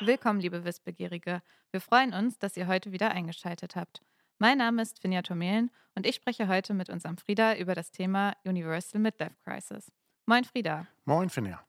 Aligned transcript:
Willkommen, 0.00 0.40
liebe 0.40 0.64
Wissbegierige. 0.64 1.40
Wir 1.70 1.80
freuen 1.80 2.12
uns, 2.12 2.38
dass 2.38 2.56
ihr 2.58 2.66
heute 2.66 2.92
wieder 2.92 3.12
eingeschaltet 3.12 3.76
habt. 3.76 4.02
Mein 4.38 4.58
Name 4.58 4.82
ist 4.82 5.00
Finja 5.00 5.22
Tomelen 5.22 5.70
und 5.94 6.04
ich 6.04 6.16
spreche 6.16 6.48
heute 6.48 6.74
mit 6.74 6.90
unserem 6.90 7.16
Frieda 7.16 7.56
über 7.56 7.74
das 7.74 7.90
Thema 7.90 8.34
Universal 8.44 9.00
Midlife 9.00 9.36
Crisis. 9.42 9.90
Moin, 10.26 10.44
Frieda. 10.44 10.86
Moin, 11.06 11.30
Finja. 11.30 11.64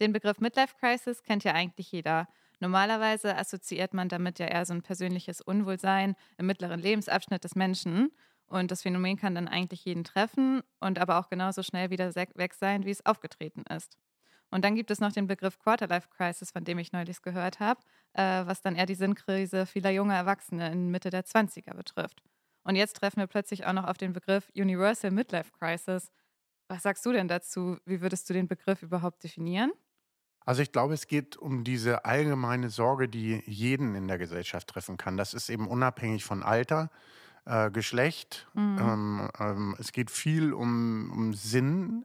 Den 0.00 0.14
Begriff 0.14 0.40
Midlife 0.40 0.74
Crisis 0.80 1.22
kennt 1.22 1.44
ja 1.44 1.52
eigentlich 1.52 1.92
jeder. 1.92 2.28
Normalerweise 2.60 3.36
assoziiert 3.36 3.92
man 3.92 4.08
damit 4.08 4.38
ja 4.38 4.46
eher 4.46 4.64
so 4.64 4.72
ein 4.72 4.82
persönliches 4.82 5.42
Unwohlsein 5.42 6.16
im 6.38 6.46
mittleren 6.46 6.80
Lebensabschnitt 6.80 7.44
des 7.44 7.56
Menschen. 7.56 8.10
Und 8.48 8.70
das 8.70 8.82
Phänomen 8.82 9.16
kann 9.16 9.34
dann 9.34 9.46
eigentlich 9.46 9.84
jeden 9.84 10.04
treffen 10.04 10.62
und 10.80 10.98
aber 10.98 11.18
auch 11.18 11.28
genauso 11.28 11.62
schnell 11.62 11.90
wieder 11.90 12.14
weg 12.14 12.54
sein, 12.54 12.84
wie 12.84 12.90
es 12.90 13.04
aufgetreten 13.04 13.64
ist. 13.74 13.98
Und 14.50 14.64
dann 14.64 14.74
gibt 14.74 14.90
es 14.90 15.00
noch 15.00 15.12
den 15.12 15.26
Begriff 15.26 15.58
Quarterlife 15.58 16.08
Crisis, 16.08 16.50
von 16.50 16.64
dem 16.64 16.78
ich 16.78 16.92
neulich 16.92 17.20
gehört 17.20 17.60
habe, 17.60 17.80
äh, 18.14 18.46
was 18.46 18.62
dann 18.62 18.76
eher 18.76 18.86
die 18.86 18.94
Sinnkrise 18.94 19.66
vieler 19.66 19.90
junger 19.90 20.14
Erwachsene 20.14 20.72
in 20.72 20.90
Mitte 20.90 21.10
der 21.10 21.24
20er 21.24 21.74
betrifft. 21.74 22.22
Und 22.64 22.76
jetzt 22.76 22.96
treffen 22.96 23.20
wir 23.20 23.26
plötzlich 23.26 23.66
auch 23.66 23.74
noch 23.74 23.86
auf 23.86 23.98
den 23.98 24.14
Begriff 24.14 24.50
Universal 24.54 25.10
Midlife 25.10 25.52
Crisis. 25.58 26.10
Was 26.68 26.82
sagst 26.82 27.04
du 27.04 27.12
denn 27.12 27.28
dazu? 27.28 27.78
Wie 27.84 28.00
würdest 28.00 28.28
du 28.28 28.34
den 28.34 28.48
Begriff 28.48 28.82
überhaupt 28.82 29.22
definieren? 29.22 29.72
Also 30.44 30.62
ich 30.62 30.72
glaube, 30.72 30.94
es 30.94 31.06
geht 31.06 31.36
um 31.36 31.62
diese 31.62 32.06
allgemeine 32.06 32.70
Sorge, 32.70 33.06
die 33.06 33.42
jeden 33.44 33.94
in 33.94 34.08
der 34.08 34.16
Gesellschaft 34.16 34.68
treffen 34.68 34.96
kann. 34.96 35.18
Das 35.18 35.34
ist 35.34 35.50
eben 35.50 35.68
unabhängig 35.68 36.24
von 36.24 36.42
Alter, 36.42 36.90
äh, 37.48 37.70
Geschlecht. 37.70 38.46
Mhm. 38.54 38.78
Ähm, 38.78 39.30
ähm, 39.40 39.76
es 39.78 39.92
geht 39.92 40.10
viel 40.10 40.52
um, 40.52 41.10
um 41.10 41.34
Sinn. 41.34 42.04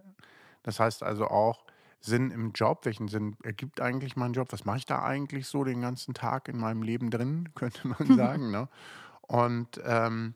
Das 0.64 0.80
heißt 0.80 1.04
also 1.04 1.28
auch, 1.28 1.66
Sinn 2.00 2.32
im 2.32 2.52
Job? 2.52 2.86
Welchen 2.86 3.08
Sinn 3.08 3.38
ergibt 3.44 3.80
eigentlich 3.80 4.16
mein 4.16 4.34
Job? 4.34 4.52
Was 4.52 4.66
mache 4.66 4.78
ich 4.78 4.86
da 4.86 5.04
eigentlich 5.04 5.48
so 5.48 5.64
den 5.64 5.82
ganzen 5.82 6.14
Tag 6.14 6.48
in 6.48 6.58
meinem 6.58 6.84
Leben 6.84 7.10
drin, 7.10 7.50
könnte 7.56 7.88
man 7.88 8.08
sagen. 8.18 8.52
ne? 8.52 8.68
Und 9.22 9.82
ähm, 9.86 10.36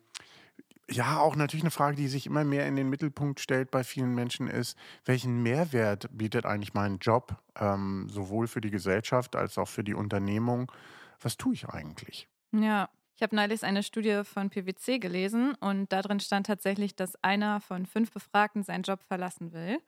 ja, 0.90 1.20
auch 1.20 1.36
natürlich 1.36 1.64
eine 1.64 1.72
Frage, 1.72 1.98
die 1.98 2.08
sich 2.08 2.26
immer 2.26 2.46
mehr 2.46 2.66
in 2.66 2.78
den 2.78 2.90
Mittelpunkt 2.90 3.42
stellt 3.42 3.72
bei 3.72 3.84
vielen 3.84 4.16
Menschen 4.16 4.48
ist, 4.48 4.78
welchen 5.04 5.44
Mehrwert 5.44 6.08
bietet 6.12 6.46
eigentlich 6.46 6.74
mein 6.74 7.00
Job, 7.00 7.36
ähm, 7.60 8.08
sowohl 8.10 8.48
für 8.48 8.62
die 8.62 8.72
Gesellschaft 8.72 9.36
als 9.36 9.58
auch 9.58 9.68
für 9.68 9.84
die 9.84 9.94
Unternehmung? 9.94 10.72
Was 11.20 11.36
tue 11.36 11.54
ich 11.54 11.68
eigentlich? 11.68 12.30
Ja, 12.54 12.88
ich 13.18 13.24
habe 13.24 13.36
neulich 13.36 13.64
eine 13.64 13.82
Studie 13.82 14.22
von 14.24 14.52
PwC 14.52 15.00
gelesen 15.00 15.56
und 15.56 15.92
darin 15.92 16.20
stand 16.20 16.46
tatsächlich, 16.46 16.96
dass 16.96 17.16
einer 17.24 17.60
von 17.62 17.88
fünf 17.88 18.12
Befragten 18.12 18.62
seinen 18.62 18.84
Job 18.84 19.02
verlassen 19.02 19.54
will. 19.54 19.80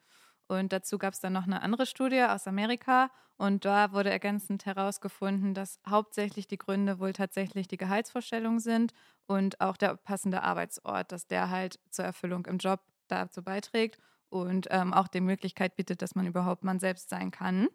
Und 0.48 0.74
dazu 0.74 0.98
gab 0.98 1.14
es 1.14 1.20
dann 1.20 1.34
noch 1.34 1.46
eine 1.46 1.62
andere 1.62 1.86
Studie 1.86 2.24
aus 2.24 2.48
Amerika 2.48 3.12
und 3.38 3.66
da 3.66 3.92
wurde 3.94 4.10
ergänzend 4.10 4.66
herausgefunden, 4.66 5.54
dass 5.54 5.80
hauptsächlich 5.88 6.48
die 6.48 6.58
Gründe 6.58 6.98
wohl 7.00 7.14
tatsächlich 7.14 7.68
die 7.68 7.78
Gehaltsvorstellungen 7.78 8.60
sind 8.60 8.94
und 9.28 9.62
auch 9.62 9.78
der 9.78 9.96
passende 9.96 10.42
Arbeitsort, 10.42 11.12
dass 11.12 11.28
der 11.28 11.52
halt 11.52 11.80
zur 11.92 12.06
Erfüllung 12.06 12.48
im 12.48 12.58
Job 12.58 12.82
dazu 13.10 13.44
beiträgt 13.44 14.00
und 14.30 14.66
ähm, 14.72 14.92
auch 14.92 15.08
die 15.08 15.22
Möglichkeit 15.22 15.76
bietet, 15.76 16.02
dass 16.02 16.16
man 16.16 16.26
überhaupt 16.26 16.64
man 16.64 16.80
selbst 16.80 17.10
sein 17.10 17.30
kann. 17.30 17.68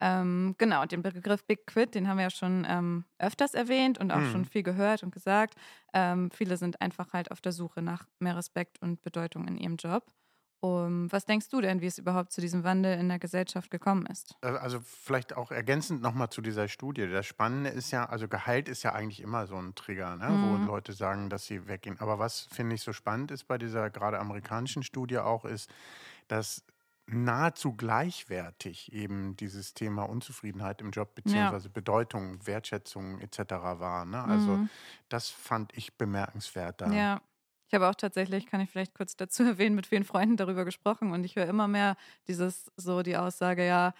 Ähm, 0.00 0.54
genau, 0.58 0.84
den 0.84 1.02
Begriff 1.02 1.44
Big 1.44 1.66
Quit, 1.66 1.94
den 1.94 2.06
haben 2.06 2.18
wir 2.18 2.24
ja 2.24 2.30
schon 2.30 2.66
ähm, 2.68 3.04
öfters 3.18 3.54
erwähnt 3.54 3.98
und 3.98 4.10
auch 4.10 4.20
mhm. 4.20 4.30
schon 4.30 4.44
viel 4.44 4.62
gehört 4.62 5.02
und 5.02 5.12
gesagt. 5.12 5.54
Ähm, 5.94 6.30
viele 6.30 6.56
sind 6.56 6.80
einfach 6.82 7.12
halt 7.12 7.30
auf 7.30 7.40
der 7.40 7.52
Suche 7.52 7.80
nach 7.80 8.06
mehr 8.18 8.36
Respekt 8.36 8.80
und 8.82 9.02
Bedeutung 9.02 9.48
in 9.48 9.56
ihrem 9.56 9.76
Job. 9.76 10.04
Um, 10.60 11.12
was 11.12 11.26
denkst 11.26 11.50
du 11.50 11.60
denn, 11.60 11.82
wie 11.82 11.86
es 11.86 11.98
überhaupt 11.98 12.32
zu 12.32 12.40
diesem 12.40 12.64
Wandel 12.64 12.98
in 12.98 13.08
der 13.08 13.18
Gesellschaft 13.18 13.70
gekommen 13.70 14.06
ist? 14.06 14.34
Äh, 14.40 14.48
also 14.48 14.80
vielleicht 14.80 15.36
auch 15.36 15.50
ergänzend 15.50 16.00
nochmal 16.00 16.30
zu 16.30 16.40
dieser 16.40 16.66
Studie. 16.66 17.06
Das 17.06 17.26
Spannende 17.26 17.70
ist 17.70 17.90
ja, 17.90 18.06
also 18.06 18.26
Gehalt 18.26 18.68
ist 18.68 18.82
ja 18.82 18.92
eigentlich 18.92 19.20
immer 19.20 19.46
so 19.46 19.56
ein 19.56 19.74
Trigger, 19.74 20.16
ne? 20.16 20.30
mhm. 20.30 20.62
wo 20.62 20.72
Leute 20.72 20.92
sagen, 20.94 21.28
dass 21.28 21.46
sie 21.46 21.68
weggehen. 21.68 22.00
Aber 22.00 22.18
was 22.18 22.48
finde 22.50 22.74
ich 22.74 22.82
so 22.82 22.92
spannend 22.92 23.30
ist 23.30 23.44
bei 23.44 23.58
dieser 23.58 23.90
gerade 23.90 24.18
amerikanischen 24.18 24.82
Studie 24.82 25.18
auch, 25.18 25.44
ist, 25.44 25.70
dass 26.26 26.64
nahezu 27.06 27.74
gleichwertig 27.74 28.92
eben 28.92 29.36
dieses 29.36 29.74
Thema 29.74 30.04
Unzufriedenheit 30.04 30.80
im 30.80 30.90
Job 30.90 31.14
beziehungsweise 31.14 31.68
ja. 31.68 31.72
Bedeutung, 31.72 32.44
Wertschätzung 32.46 33.20
etc. 33.20 33.38
war. 33.50 34.04
Ne? 34.04 34.22
Also 34.22 34.56
mhm. 34.56 34.70
das 35.08 35.28
fand 35.28 35.76
ich 35.76 35.96
bemerkenswert 35.96 36.80
da. 36.80 36.90
Ja. 36.90 37.20
Ich 37.68 37.74
habe 37.74 37.88
auch 37.88 37.94
tatsächlich, 37.94 38.46
kann 38.46 38.60
ich 38.60 38.70
vielleicht 38.70 38.94
kurz 38.94 39.16
dazu 39.16 39.42
erwähnen, 39.44 39.74
mit 39.74 39.86
vielen 39.86 40.04
Freunden 40.04 40.36
darüber 40.36 40.64
gesprochen 40.64 41.12
und 41.12 41.24
ich 41.24 41.36
höre 41.36 41.46
immer 41.46 41.68
mehr 41.68 41.96
dieses, 42.28 42.70
so 42.76 43.02
die 43.02 43.16
Aussage, 43.16 43.66
ja, 43.66 43.92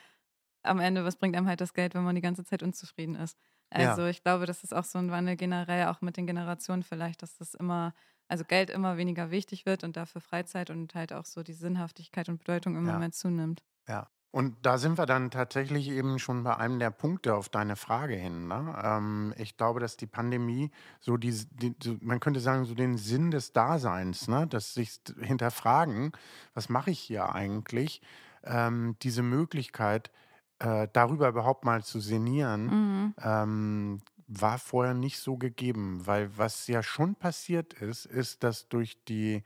am 0.63 0.81
Ende, 0.81 1.05
was 1.05 1.17
bringt 1.17 1.37
einem 1.37 1.47
halt 1.47 1.61
das 1.61 1.75
Geld, 1.75 1.95
wenn 1.95 2.05
man 2.05 2.15
die 2.15 2.21
ganze 2.21 2.45
Zeit 2.45 2.63
unzufrieden 2.63 3.15
ist? 3.15 3.39
Also 3.71 4.03
ja. 4.03 4.09
ich 4.09 4.23
glaube, 4.23 4.47
das 4.47 4.63
ist 4.65 4.75
auch 4.75 4.85
so 4.85 4.99
ein 4.99 5.11
Wandel 5.11 5.37
generell, 5.37 5.87
auch 5.87 6.01
mit 6.01 6.17
den 6.17 6.27
Generationen 6.27 6.83
vielleicht, 6.83 7.23
dass 7.23 7.37
das 7.37 7.55
immer, 7.55 7.95
also 8.29 8.45
Geld 8.45 8.71
immer 8.71 8.97
weniger 8.97 9.31
wichtig 9.31 9.67
wird 9.67 9.85
und 9.85 9.97
dafür 9.97 10.21
Freizeit 10.21 10.71
und 10.71 10.95
halt 10.95 11.13
auch 11.13 11.25
so 11.25 11.43
die 11.43 11.53
Sinnhaftigkeit 11.53 12.29
und 12.29 12.39
Bedeutung 12.39 12.77
immer 12.77 12.93
ja. 12.93 12.99
mehr 12.99 13.13
zunimmt. 13.13 13.63
Ja. 13.89 14.09
Und 14.33 14.55
da 14.67 14.77
sind 14.77 14.99
wir 14.99 15.07
dann 15.07 15.31
tatsächlich 15.31 15.89
eben 15.89 16.19
schon 16.19 16.43
bei 16.43 16.55
einem 16.57 16.79
der 16.79 16.91
Punkte 16.91 17.35
auf 17.35 17.49
deine 17.49 17.75
Frage 17.75 18.17
hin. 18.17 18.49
Ne? 18.49 18.77
Ähm, 18.85 19.35
ich 19.39 19.57
glaube, 19.57 19.81
dass 19.81 19.97
die 19.97 20.07
Pandemie 20.07 20.71
so 21.01 21.17
die, 21.17 21.33
die 21.53 21.99
man 22.03 22.21
könnte 22.21 22.41
sagen, 22.41 22.67
so 22.67 22.75
den 22.75 22.99
Sinn 22.99 23.31
des 23.31 23.55
Daseins, 23.55 24.29
ne? 24.29 24.47
dass 24.47 24.75
sich 24.75 25.01
hinterfragen, 25.19 26.13
was 26.53 26.69
mache 26.69 26.91
ich 26.91 27.01
hier 27.01 27.35
eigentlich, 27.35 28.03
ähm, 28.45 28.97
diese 29.01 29.23
Möglichkeit, 29.23 30.11
äh, 30.59 30.89
darüber 30.93 31.29
überhaupt 31.29 31.65
mal 31.65 31.83
zu 31.83 32.01
sinnieren, 32.01 32.67
mhm. 32.67 33.15
ähm, 33.23 34.01
war 34.27 34.59
vorher 34.59 34.95
nicht 34.95 35.19
so 35.19 35.37
gegeben. 35.37 36.07
Weil 36.07 36.37
was 36.37 36.67
ja 36.67 36.83
schon 36.83 37.15
passiert 37.15 37.75
ist, 37.75 38.07
ist, 38.07 38.43
dass 38.43 38.69
durch 38.69 39.03
die 39.05 39.43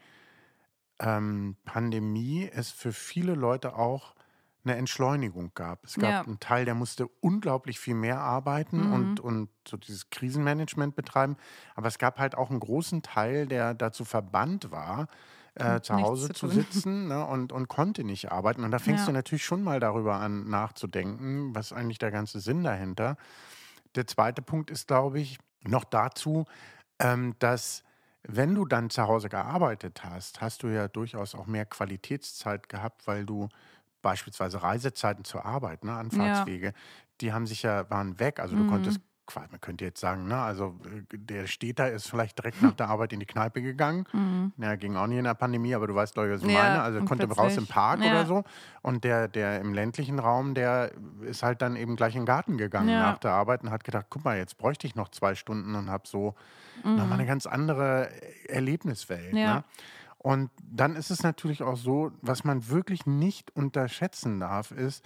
ähm, 0.99 1.57
Pandemie 1.65 2.49
es 2.53 2.71
für 2.71 2.93
viele 2.93 3.35
Leute 3.35 3.75
auch 3.77 4.15
eine 4.65 4.77
Entschleunigung 4.77 5.53
gab. 5.55 5.85
Es 5.85 5.95
gab 5.95 6.11
ja. 6.11 6.21
einen 6.21 6.39
Teil, 6.39 6.67
der 6.67 6.75
musste 6.75 7.09
unglaublich 7.21 7.81
viel 7.81 7.95
mehr 7.95 8.21
arbeiten 8.21 8.89
mhm. 8.89 8.93
und, 8.93 9.21
und 9.21 9.49
so 9.67 9.79
dieses 9.79 10.11
Krisenmanagement 10.11 10.95
betreiben. 10.95 11.37
Aber 11.75 11.89
es 11.89 11.99
gab 11.99 12.19
halt 12.19 12.35
auch 12.35 12.51
einen 12.51 12.61
großen 12.61 13.03
Teil, 13.03 13.47
der 13.47 13.73
dazu 13.73 14.05
verbannt 14.05 14.71
war, 14.71 15.09
äh, 15.55 15.81
zu 15.81 15.95
Hause 15.95 16.29
zu, 16.29 16.47
zu 16.47 16.49
sitzen 16.49 17.09
ne, 17.09 17.27
und, 17.27 17.53
und 17.53 17.69
konnte 17.69 18.05
nicht 18.05 18.31
arbeiten. 18.31 18.63
Und 18.63 18.71
da 18.71 18.79
fängst 18.79 19.03
ja. 19.03 19.07
du 19.07 19.13
natürlich 19.13 19.45
schon 19.45 19.63
mal 19.63 19.81
darüber 19.81 20.17
an, 20.17 20.49
nachzudenken, 20.49 21.55
was 21.55 21.73
eigentlich 21.73 21.99
der 21.99 22.11
ganze 22.11 22.41
Sinn 22.41 22.63
dahinter. 22.63 23.17
Der 23.95 24.07
zweite 24.07 24.43
Punkt 24.43 24.71
ist, 24.71 24.89
glaube 24.89 25.21
ich, 25.21 25.39
noch 25.63 25.85
dazu, 25.85 26.45
ähm, 26.99 27.35
dass 27.39 27.83
wenn 28.23 28.55
du 28.55 28.65
dann 28.65 28.91
zu 28.91 29.03
Hause 29.03 29.29
gearbeitet 29.29 30.05
hast, 30.05 30.41
hast 30.41 30.63
du 30.63 30.69
ja 30.69 30.89
durchaus 30.89 31.35
auch 31.35 31.47
mehr 31.47 31.65
Qualitätszeit 31.65 32.69
gehabt, 32.69 33.07
weil 33.07 33.25
du 33.25 33.49
beispielsweise 34.03 34.63
Reisezeiten 34.63 35.25
zur 35.25 35.45
Arbeit, 35.45 35.85
ne, 35.85 35.93
Anfahrtswege, 35.93 36.67
ja. 36.67 36.73
die 37.21 37.33
haben 37.33 37.47
sich 37.47 37.63
ja, 37.63 37.89
waren 37.91 38.19
weg. 38.19 38.41
Also 38.41 38.57
du 38.57 38.65
mhm. 38.65 38.71
konntest, 38.71 39.01
man 39.37 39.61
könnte 39.61 39.85
jetzt 39.85 40.01
sagen, 40.01 40.29
ne, 40.29 40.37
also 40.37 40.79
äh, 40.85 41.17
der 41.17 41.47
Städter 41.47 41.91
ist 41.91 42.09
vielleicht 42.09 42.39
direkt 42.39 42.63
nach 42.63 42.73
der 42.73 42.89
Arbeit 42.89 43.13
in 43.13 43.21
die 43.21 43.27
Kneipe 43.27 43.63
gegangen. 43.63 44.05
Mhm. 44.13 44.53
Ja, 44.59 44.75
ging 44.77 44.97
auch 44.97 45.07
nicht 45.07 45.19
in 45.19 45.25
der 45.25 45.35
Pandemie, 45.35 45.75
aber 45.75 45.87
du 45.87 45.95
weißt, 45.95 46.17
ich, 46.17 46.31
was 46.31 46.43
ich 46.43 46.49
ja, 46.51 46.63
meine. 46.63 46.83
Also 46.83 47.05
konnte 47.05 47.29
raus 47.31 47.57
im 47.57 47.67
Park 47.67 48.01
ja. 48.01 48.11
oder 48.11 48.27
so. 48.27 48.45
Und 48.83 49.05
der, 49.05 49.29
der 49.29 49.61
im 49.61 49.75
ländlichen 49.75 50.19
Raum, 50.19 50.55
der 50.55 50.93
ist 51.23 51.43
halt 51.43 51.63
dann 51.63 51.77
eben 51.77 51.97
gleich 51.97 52.15
in 52.15 52.23
den 52.23 52.27
Garten 52.27 52.59
gegangen 52.59 52.89
ja. 52.89 53.01
nach 53.01 53.19
der 53.19 53.33
Arbeit 53.33 53.63
und 53.63 53.71
hat 53.71 53.85
gedacht, 53.85 54.07
guck 54.11 54.25
mal, 54.25 54.37
jetzt 54.37 54.59
bräuchte 54.59 54.87
ich 54.87 54.95
noch 54.95 55.09
zwei 55.09 55.35
Stunden 55.35 55.75
und 55.75 55.91
habe 55.91 56.07
so 56.07 56.35
mhm. 56.85 56.97
nochmal 56.97 57.19
eine 57.19 57.27
ganz 57.27 57.47
andere 57.47 58.09
Erlebniswelt. 58.49 59.33
Ne? 59.33 59.65
Und 60.19 60.51
dann 60.61 60.97
ist 60.97 61.11
es 61.11 61.23
natürlich 61.23 61.63
auch 61.63 61.77
so, 61.77 62.13
was 62.21 62.45
man 62.45 62.69
wirklich 62.69 63.07
nicht 63.07 63.57
unterschätzen 63.57 64.39
darf, 64.39 64.71
ist, 64.71 65.03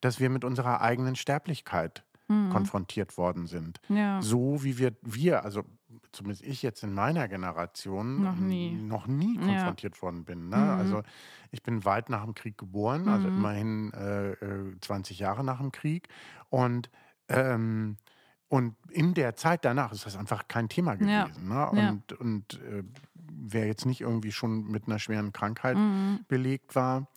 dass 0.00 0.20
wir 0.20 0.30
mit 0.30 0.44
unserer 0.44 0.80
eigenen 0.80 1.16
Sterblichkeit 1.16 2.04
mhm. 2.28 2.50
konfrontiert 2.50 3.18
worden 3.18 3.46
sind. 3.46 3.80
Ja. 3.88 4.22
So 4.22 4.62
wie 4.62 4.78
wir, 4.78 4.92
wir, 5.02 5.44
also 5.44 5.64
zumindest 6.12 6.44
ich 6.44 6.62
jetzt 6.62 6.82
in 6.82 6.94
meiner 6.94 7.28
Generation 7.28 8.22
noch 8.22 8.36
nie, 8.36 8.72
noch 8.72 9.06
nie 9.06 9.36
konfrontiert 9.36 9.96
ja. 9.96 10.02
worden 10.02 10.24
bin. 10.24 10.48
Ne? 10.48 10.56
Mhm. 10.56 10.70
Also 10.70 11.02
ich 11.50 11.62
bin 11.62 11.84
weit 11.84 12.08
nach 12.08 12.24
dem 12.24 12.34
Krieg 12.34 12.58
geboren, 12.58 13.08
also 13.08 13.28
mhm. 13.28 13.36
immerhin 13.36 13.92
äh, 13.92 14.80
20 14.80 15.18
äh, 15.18 15.22
Jahre 15.22 15.44
nach 15.44 15.58
dem 15.58 15.72
Krieg. 15.72 16.08
Und 16.50 16.90
ähm, 17.28 17.96
und 18.50 18.76
in 18.88 19.12
der 19.12 19.36
Zeit 19.36 19.66
danach 19.66 19.92
ist 19.92 20.06
das 20.06 20.16
einfach 20.16 20.48
kein 20.48 20.70
Thema 20.70 20.94
gewesen. 20.94 21.50
Ja. 21.50 21.70
Ne? 21.70 21.70
Und, 21.70 22.10
ja. 22.10 22.16
und 22.18 22.54
äh, 22.54 22.82
wer 23.14 23.66
jetzt 23.66 23.84
nicht 23.84 24.00
irgendwie 24.00 24.32
schon 24.32 24.68
mit 24.68 24.86
einer 24.86 24.98
schweren 24.98 25.32
Krankheit 25.32 25.76
mhm. 25.76 26.20
belegt 26.28 26.74
war, 26.74 27.08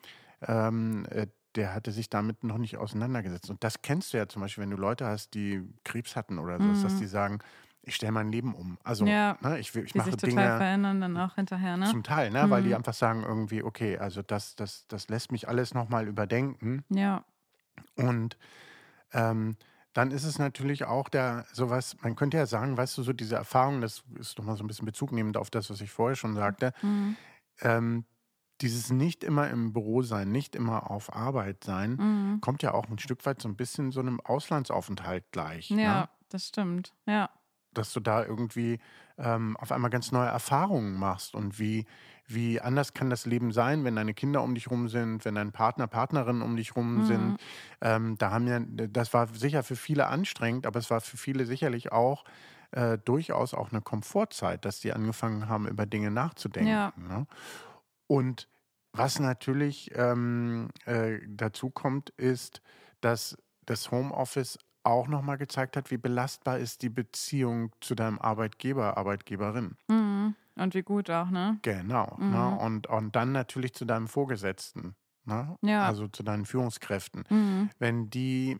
ähm, 0.41 1.05
äh, 1.09 1.27
der 1.55 1.73
hatte 1.73 1.91
sich 1.91 2.09
damit 2.09 2.43
noch 2.43 2.57
nicht 2.57 2.77
auseinandergesetzt. 2.77 3.49
Und 3.49 3.63
das 3.63 3.81
kennst 3.81 4.13
du 4.13 4.17
ja 4.17 4.27
zum 4.27 4.41
Beispiel, 4.41 4.63
wenn 4.63 4.71
du 4.71 4.77
Leute 4.77 5.05
hast, 5.07 5.33
die 5.33 5.63
Krebs 5.83 6.15
hatten 6.15 6.39
oder 6.39 6.61
so, 6.61 6.73
mhm. 6.73 6.81
dass 6.83 6.95
die 6.95 7.07
sagen, 7.07 7.39
ich 7.83 7.95
stelle 7.95 8.11
mein 8.11 8.31
Leben 8.31 8.53
um. 8.55 8.77
Also 8.83 9.05
Ja, 9.05 9.37
ne, 9.39 9.59
ich, 9.59 9.73
will- 9.75 9.85
ich 9.85 9.93
die 9.93 9.99
mache 9.99 10.11
sich 10.11 10.17
total 10.17 10.31
Dinge 10.31 10.57
verändern 10.57 11.01
dann 11.01 11.17
auch 11.17 11.35
hinterher, 11.35 11.77
ne? 11.77 11.87
zum 11.87 12.03
Teil, 12.03 12.29
ne, 12.31 12.49
weil 12.49 12.63
die 12.63 12.69
Mhm. 12.69 12.75
einfach 12.75 12.93
sagen 12.93 13.23
irgendwie, 13.23 13.63
okay, 13.63 13.97
also 13.97 14.21
das, 14.21 14.55
das, 14.55 14.85
das 14.87 15.09
lässt 15.09 15.31
mich 15.31 15.47
alles 15.47 15.73
nochmal 15.73 16.07
überdenken. 16.07 16.85
Ja, 16.89 17.25
Und 17.95 18.37
ähm, 19.13 19.57
dann 19.93 20.11
ist 20.11 20.25
es 20.25 20.39
natürlich 20.39 20.85
auch 20.85 21.09
der, 21.09 21.45
sowas, 21.53 21.97
man 22.01 22.15
könnte 22.15 22.37
ja 22.37 22.45
sagen, 22.47 22.77
weißt 22.77 22.97
du, 22.97 23.03
so 23.03 23.13
diese 23.13 23.35
Erfahrung, 23.35 23.81
das 23.81 24.03
ist 24.19 24.39
doch 24.39 24.45
mal 24.45 24.57
so 24.57 24.63
ein 24.63 24.67
bisschen 24.67 24.85
Bezug 24.85 25.11
nehmend 25.11 25.37
auf 25.37 25.49
das, 25.51 25.69
was 25.69 25.81
ich 25.81 25.91
vorher 25.91 26.15
schon 26.15 26.35
sagte, 26.35 26.73
mhm. 26.81 27.15
ähm, 27.61 28.05
dieses 28.61 28.91
nicht 28.91 29.23
immer 29.23 29.49
im 29.49 29.73
Büro 29.73 30.01
sein, 30.03 30.31
nicht 30.31 30.55
immer 30.55 30.91
auf 30.91 31.13
Arbeit 31.15 31.63
sein, 31.63 31.99
Mhm. 31.99 32.41
kommt 32.41 32.63
ja 32.63 32.73
auch 32.73 32.89
ein 32.89 32.99
Stück 32.99 33.25
weit 33.25 33.41
so 33.41 33.49
ein 33.49 33.55
bisschen 33.55 33.91
so 33.91 33.99
einem 33.99 34.19
Auslandsaufenthalt 34.21 35.31
gleich. 35.31 35.77
ja, 35.77 35.79
Ne? 35.81 36.07
das 36.29 36.47
stimmt. 36.47 36.95
Ja, 37.07 37.29
Dass 37.73 37.93
du 37.93 38.01
da 38.01 38.25
irgendwie 38.25 38.79
ähm, 39.17 39.55
auf 39.55 39.71
einmal 39.71 39.89
ganz 39.91 40.11
neue 40.11 40.27
Erfahrungen 40.27 40.99
machst 40.99 41.35
und 41.35 41.57
wie, 41.57 41.85
wie 42.27 42.59
anders 42.59 42.93
kann 42.93 43.09
das 43.09 43.25
Leben 43.25 43.53
sein, 43.53 43.85
wenn 43.85 43.95
deine 43.95 44.13
Kinder 44.13 44.43
um 44.43 44.55
dich 44.55 44.69
rum 44.69 44.89
sind, 44.89 45.23
wenn 45.23 45.35
dein 45.35 45.53
Partner, 45.53 45.87
Partnerin 45.87 46.41
um 46.41 46.57
dich 46.57 46.75
rum 46.75 47.01
Mhm. 47.01 47.01
sind. 47.01 47.37
Ähm, 47.79 48.17
da 48.17 48.31
haben 48.31 48.45
ja, 48.47 48.59
das 48.59 49.13
war 49.13 49.27
sicher 49.33 49.63
für 49.63 49.77
viele 49.77 50.07
anstrengend, 50.07 50.65
aber 50.67 50.79
es 50.79 50.89
war 50.89 50.99
für 50.99 51.15
viele 51.15 51.45
sicherlich 51.45 51.93
auch 51.93 52.25
äh, 52.71 52.97
durchaus 52.97 53.53
auch 53.53 53.71
eine 53.71 53.79
Komfortzeit, 53.81 54.65
dass 54.65 54.81
die 54.81 54.91
angefangen 54.91 55.47
haben, 55.47 55.65
über 55.65 55.85
Dinge 55.85 56.11
nachzudenken. 56.11 56.81
Ja. 56.81 56.93
Ne? 56.97 57.25
Und 58.07 58.49
was 58.93 59.19
natürlich 59.19 59.91
ähm, 59.95 60.69
äh, 60.85 61.19
dazu 61.27 61.69
kommt, 61.69 62.09
ist, 62.11 62.61
dass 63.01 63.37
das 63.65 63.91
Homeoffice 63.91 64.59
auch 64.83 65.07
nochmal 65.07 65.37
gezeigt 65.37 65.77
hat, 65.77 65.91
wie 65.91 65.97
belastbar 65.97 66.57
ist 66.57 66.81
die 66.81 66.89
Beziehung 66.89 67.71
zu 67.81 67.95
deinem 67.95 68.19
Arbeitgeber, 68.19 68.97
Arbeitgeberin. 68.97 69.77
mhm. 69.87 70.35
und 70.55 70.73
wie 70.73 70.81
gut 70.83 71.09
auch, 71.09 71.29
ne? 71.29 71.59
Genau. 71.61 72.19
Ne? 72.27 72.51
Mhm. 72.51 72.57
Und, 72.57 72.87
und 72.87 73.15
dann 73.15 73.31
natürlich 73.31 73.73
zu 73.73 73.85
deinem 73.85 74.07
Vorgesetzten. 74.07 74.95
Ne? 75.25 75.57
Ja. 75.61 75.87
Also 75.87 76.07
zu 76.07 76.23
deinen 76.23 76.45
Führungskräften. 76.45 77.23
Mhm. 77.29 77.69
Wenn 77.77 78.09
die 78.09 78.57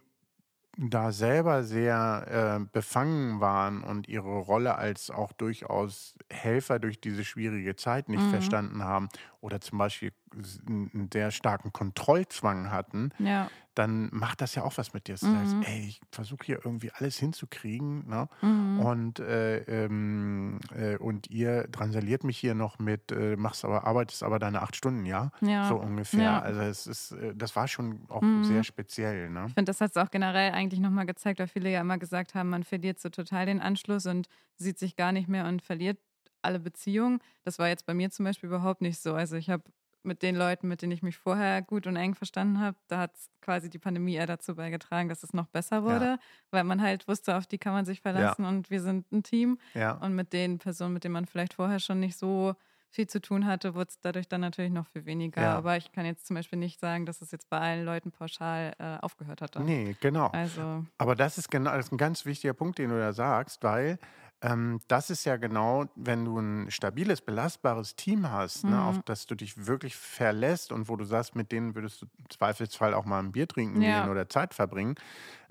da 0.77 1.11
selber 1.11 1.63
sehr 1.63 2.59
äh, 2.61 2.65
befangen 2.71 3.41
waren 3.41 3.83
und 3.83 4.07
ihre 4.07 4.39
Rolle 4.39 4.75
als 4.75 5.11
auch 5.11 5.33
durchaus 5.33 6.15
Helfer 6.31 6.79
durch 6.79 7.01
diese 7.01 7.25
schwierige 7.25 7.75
Zeit 7.75 8.09
nicht 8.09 8.23
Mhm. 8.23 8.29
verstanden 8.29 8.83
haben 8.83 9.09
oder 9.41 9.61
zum 9.61 9.77
Beispiel 9.77 10.13
einen 10.33 11.09
sehr 11.11 11.31
starken 11.31 11.73
Kontrollzwang 11.73 12.71
hatten, 12.71 13.11
Ja, 13.19 13.51
dann 13.75 14.09
macht 14.11 14.41
das 14.41 14.55
ja 14.55 14.63
auch 14.63 14.77
was 14.77 14.93
mit 14.93 15.07
dir. 15.07 15.15
Du 15.15 15.25
Mhm. 15.27 15.31
sagst, 15.31 15.57
ey, 15.61 15.81
ich 15.87 16.01
versuche 16.11 16.45
hier 16.45 16.59
irgendwie 16.65 16.91
alles 16.91 17.17
hinzukriegen 17.17 18.07
ne? 18.07 18.27
mhm. 18.41 18.77
und, 18.81 19.19
äh, 19.19 19.59
ähm, 19.85 20.59
äh, 20.75 20.97
und 20.97 21.29
ihr 21.29 21.67
drangsaliert 21.69 22.23
mich 22.23 22.37
hier 22.37 22.53
noch 22.55 22.79
mit, 22.79 23.11
äh, 23.11 23.35
machst 23.37 23.63
aber, 23.65 23.85
arbeitest 23.85 24.23
aber 24.23 24.39
deine 24.39 24.61
acht 24.61 24.75
Stunden, 24.75 25.05
ja? 25.05 25.31
ja. 25.41 25.67
So 25.67 25.75
ungefähr. 25.77 26.23
Ja. 26.23 26.39
Also 26.41 26.61
es 26.61 26.87
ist, 26.87 27.11
äh, 27.13 27.33
das 27.35 27.55
war 27.55 27.67
schon 27.67 28.05
auch 28.09 28.21
Mhm. 28.23 28.43
sehr 28.43 28.63
speziell. 28.63 29.29
Ne? 29.29 29.45
Ich 29.47 29.53
finde, 29.53 29.69
das 29.69 29.81
hat 29.81 29.91
es 29.91 29.97
auch 29.97 30.11
generell 30.11 30.51
eigentlich 30.51 30.79
nochmal 30.79 31.05
gezeigt, 31.05 31.39
weil 31.39 31.47
viele 31.47 31.69
ja 31.71 31.81
immer 31.81 31.97
gesagt 31.97 32.35
haben, 32.35 32.49
man 32.49 32.63
verliert 32.63 32.99
so 32.99 33.09
total 33.09 33.45
den 33.45 33.59
Anschluss 33.61 34.05
und 34.05 34.27
sieht 34.57 34.79
sich 34.79 34.95
gar 34.95 35.11
nicht 35.11 35.27
mehr 35.27 35.45
und 35.47 35.61
verliert 35.61 35.99
alle 36.41 36.59
Beziehungen. 36.59 37.19
Das 37.43 37.59
war 37.59 37.67
jetzt 37.67 37.85
bei 37.85 37.93
mir 37.93 38.09
zum 38.11 38.25
Beispiel 38.25 38.47
überhaupt 38.47 38.81
nicht 38.81 38.99
so. 38.99 39.13
Also 39.13 39.35
ich 39.35 39.49
habe 39.49 39.63
mit 40.03 40.21
den 40.23 40.35
Leuten, 40.35 40.67
mit 40.67 40.81
denen 40.81 40.91
ich 40.91 41.03
mich 41.03 41.17
vorher 41.17 41.61
gut 41.61 41.87
und 41.87 41.95
eng 41.95 42.15
verstanden 42.15 42.59
habe, 42.59 42.77
da 42.87 42.99
hat 42.99 43.11
quasi 43.41 43.69
die 43.69 43.79
Pandemie 43.79 44.15
eher 44.15 44.27
dazu 44.27 44.55
beigetragen, 44.55 45.09
dass 45.09 45.23
es 45.23 45.33
noch 45.33 45.47
besser 45.47 45.83
wurde, 45.83 46.19
weil 46.51 46.63
man 46.63 46.81
halt 46.81 47.07
wusste, 47.07 47.37
auf 47.37 47.47
die 47.47 47.57
kann 47.57 47.73
man 47.73 47.85
sich 47.85 48.01
verlassen 48.01 48.45
und 48.45 48.69
wir 48.69 48.81
sind 48.81 49.11
ein 49.11 49.23
Team. 49.23 49.59
Ja. 49.73 49.93
Und 49.93 50.15
mit 50.15 50.33
den 50.33 50.59
Personen, 50.59 50.93
mit 50.93 51.03
denen 51.03 51.13
man 51.13 51.25
vielleicht 51.25 51.53
vorher 51.53 51.79
schon 51.79 51.99
nicht 51.99 52.17
so 52.17 52.55
viel 52.91 53.07
zu 53.07 53.21
tun 53.21 53.45
hatte, 53.45 53.73
wurde 53.73 53.87
es 53.89 53.99
dadurch 54.01 54.27
dann 54.27 54.41
natürlich 54.41 54.71
noch 54.71 54.85
viel 54.87 55.05
weniger. 55.05 55.41
Ja. 55.41 55.57
Aber 55.57 55.77
ich 55.77 55.91
kann 55.91 56.05
jetzt 56.05 56.27
zum 56.27 56.35
Beispiel 56.35 56.59
nicht 56.59 56.79
sagen, 56.79 57.05
dass 57.05 57.21
es 57.21 57.31
jetzt 57.31 57.49
bei 57.49 57.57
allen 57.57 57.85
Leuten 57.85 58.11
pauschal 58.11 58.73
äh, 58.79 58.97
aufgehört 59.01 59.41
hat. 59.41 59.55
dann. 59.55 59.65
Nee, 59.65 59.95
genau. 60.01 60.27
Also, 60.27 60.85
Aber 60.97 61.15
das 61.15 61.37
ist 61.37 61.49
genau 61.49 61.71
das 61.71 61.85
ist 61.85 61.93
ein 61.93 61.97
ganz 61.97 62.25
wichtiger 62.25 62.53
Punkt, 62.53 62.79
den 62.79 62.89
du 62.89 62.99
da 62.99 63.13
sagst, 63.13 63.63
weil 63.63 63.97
ähm, 64.41 64.79
das 64.87 65.09
ist 65.09 65.25
ja 65.25 65.37
genau, 65.37 65.85
wenn 65.95 66.25
du 66.25 66.39
ein 66.39 66.71
stabiles, 66.71 67.21
belastbares 67.21 67.95
Team 67.95 68.29
hast, 68.31 68.67
ne, 68.67 68.81
Mhm. 68.81 68.83
auf 68.83 69.03
das 69.03 69.25
du 69.27 69.35
dich 69.35 69.67
wirklich 69.67 69.95
verlässt 69.95 70.71
und 70.71 70.89
wo 70.89 70.95
du 70.95 71.05
sagst, 71.05 71.35
mit 71.35 71.51
denen 71.51 71.75
würdest 71.75 72.01
du 72.01 72.05
im 72.17 72.29
Zweifelsfall 72.29 72.93
auch 72.93 73.05
mal 73.05 73.19
ein 73.19 73.31
Bier 73.31 73.47
trinken 73.47 73.83
Ja. 73.83 73.85
gehen 73.85 74.07
oder 74.07 74.29
Zeit 74.29 74.53
verbringen, 74.53 74.95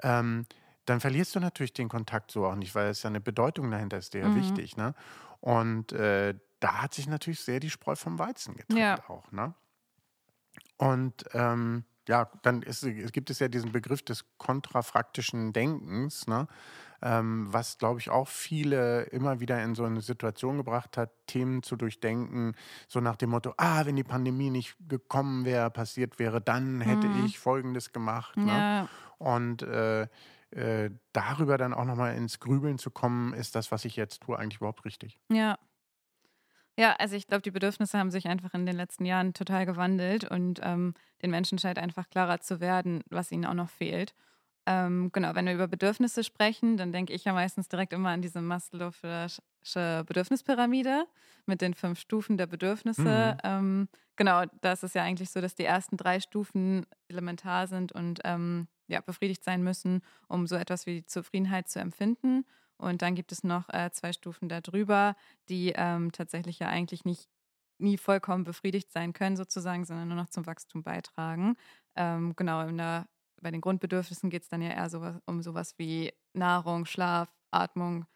ähm, 0.02 0.46
dann 0.86 1.00
verlierst 1.00 1.34
du 1.36 1.40
natürlich 1.40 1.72
den 1.74 1.88
Kontakt 1.88 2.30
so 2.32 2.46
auch 2.46 2.56
nicht, 2.56 2.74
weil 2.74 2.88
es 2.90 3.02
ja 3.04 3.08
eine 3.10 3.20
Bedeutung 3.20 3.70
dahinter 3.70 3.98
ist, 3.98 4.14
ja 4.14 4.34
Mhm. 4.34 4.34
wichtig. 4.34 4.76
Ne? 4.76 4.94
Und 5.40 5.92
äh, 5.92 6.34
da 6.60 6.82
hat 6.82 6.94
sich 6.94 7.08
natürlich 7.08 7.40
sehr 7.40 7.60
die 7.60 7.70
Spreu 7.70 7.96
vom 7.96 8.18
Weizen 8.18 8.56
getrennt 8.56 8.88
Ja. 8.88 9.04
auch. 9.08 9.32
Ne? 9.32 9.54
Und 10.78 11.24
ähm, 11.32 11.84
ja, 12.08 12.30
dann 12.42 12.62
ist, 12.62 12.84
gibt 13.12 13.30
es 13.30 13.38
ja 13.38 13.48
diesen 13.48 13.72
Begriff 13.72 14.02
des 14.02 14.24
kontrafraktischen 14.38 15.52
Denkens, 15.52 16.26
ne? 16.26 16.48
Ähm, 17.02 17.46
was, 17.52 17.78
glaube 17.78 18.00
ich, 18.00 18.10
auch 18.10 18.28
viele 18.28 19.02
immer 19.04 19.40
wieder 19.40 19.62
in 19.62 19.74
so 19.74 19.84
eine 19.84 20.00
Situation 20.00 20.56
gebracht 20.58 20.96
hat, 20.96 21.10
Themen 21.26 21.62
zu 21.62 21.76
durchdenken, 21.76 22.54
so 22.88 23.00
nach 23.00 23.16
dem 23.16 23.30
Motto, 23.30 23.54
ah, 23.56 23.86
wenn 23.86 23.96
die 23.96 24.04
Pandemie 24.04 24.50
nicht 24.50 24.76
gekommen 24.88 25.44
wäre, 25.44 25.70
passiert 25.70 26.18
wäre, 26.18 26.40
dann 26.40 26.80
hätte 26.80 27.06
Mhm. 27.06 27.14
ich 27.24 27.38
Folgendes 27.38 27.92
gemacht. 27.92 28.44
Ne? 28.44 28.64
ja, 28.70 28.88
Und 29.18 29.62
äh, 29.62 30.08
äh, 30.50 30.90
darüber 31.12 31.58
dann 31.58 31.74
auch 31.74 31.84
nochmal 31.84 32.16
ins 32.16 32.40
Grübeln 32.40 32.78
zu 32.78 32.90
kommen, 32.90 33.34
ist 33.34 33.54
das, 33.54 33.70
was 33.72 33.84
ich 33.84 33.96
jetzt 33.96 34.22
tue, 34.22 34.38
eigentlich 34.38 34.58
überhaupt 34.58 34.84
richtig? 34.84 35.20
ja. 35.30 35.56
Ja, 36.78 36.94
also 36.98 37.16
ich 37.16 37.26
glaube, 37.26 37.42
die 37.42 37.50
Bedürfnisse 37.50 37.98
haben 37.98 38.10
sich 38.10 38.26
einfach 38.28 38.54
in 38.54 38.64
den 38.66 38.76
letzten 38.76 39.04
Jahren 39.04 39.34
total 39.34 39.66
gewandelt 39.66 40.24
und 40.30 40.60
ähm, 40.62 40.94
den 41.22 41.30
Menschen 41.30 41.58
scheint 41.58 41.78
einfach 41.78 42.08
klarer 42.08 42.40
zu 42.40 42.60
werden, 42.60 43.02
was 43.10 43.32
ihnen 43.32 43.44
auch 43.44 43.54
noch 43.54 43.68
fehlt. 43.68 44.14
Ähm, 44.66 45.10
genau, 45.12 45.34
wenn 45.34 45.46
wir 45.46 45.54
über 45.54 45.68
Bedürfnisse 45.68 46.22
sprechen, 46.22 46.76
dann 46.76 46.92
denke 46.92 47.12
ich 47.12 47.24
ja 47.24 47.32
meistens 47.32 47.68
direkt 47.68 47.92
immer 47.92 48.10
an 48.10 48.22
diese 48.22 48.40
Maslow'sche 48.40 50.04
Bedürfnispyramide 50.04 51.06
mit 51.46 51.60
den 51.60 51.74
fünf 51.74 51.98
Stufen 51.98 52.36
der 52.36 52.46
Bedürfnisse. 52.46 53.34
Mhm. 53.34 53.40
Ähm, 53.42 53.88
genau, 54.16 54.44
da 54.60 54.72
ist 54.72 54.84
es 54.84 54.94
ja 54.94 55.02
eigentlich 55.02 55.30
so, 55.30 55.40
dass 55.40 55.54
die 55.54 55.64
ersten 55.64 55.96
drei 55.96 56.20
Stufen 56.20 56.86
elementar 57.08 57.66
sind 57.66 57.92
und 57.92 58.20
ähm, 58.24 58.68
ja, 58.86 59.00
befriedigt 59.00 59.44
sein 59.44 59.62
müssen, 59.62 60.02
um 60.28 60.46
so 60.46 60.56
etwas 60.56 60.86
wie 60.86 61.04
Zufriedenheit 61.04 61.68
zu 61.68 61.80
empfinden. 61.80 62.44
Und 62.76 63.02
dann 63.02 63.14
gibt 63.14 63.32
es 63.32 63.44
noch 63.44 63.68
äh, 63.68 63.90
zwei 63.92 64.12
Stufen 64.12 64.48
darüber, 64.48 65.14
die 65.48 65.72
ähm, 65.76 66.12
tatsächlich 66.12 66.58
ja 66.58 66.68
eigentlich 66.68 67.04
nicht 67.04 67.28
nie 67.78 67.96
vollkommen 67.96 68.44
befriedigt 68.44 68.92
sein 68.92 69.12
können, 69.12 69.36
sozusagen, 69.36 69.84
sondern 69.84 70.08
nur 70.08 70.16
noch 70.16 70.28
zum 70.28 70.46
Wachstum 70.46 70.82
beitragen. 70.82 71.56
Ähm, 71.96 72.34
genau, 72.36 72.60
in 72.66 72.76
der, 72.76 73.06
bei 73.40 73.50
den 73.50 73.60
Grundbedürfnissen 73.60 74.30
geht 74.30 74.42
es 74.42 74.48
dann 74.48 74.62
ja 74.62 74.70
eher 74.70 74.90
sowas, 74.90 75.16
um 75.26 75.42
sowas 75.42 75.74
wie 75.78 76.12
Nahrung, 76.34 76.86
Schlaf, 76.86 77.30
Atmung, 77.50 78.06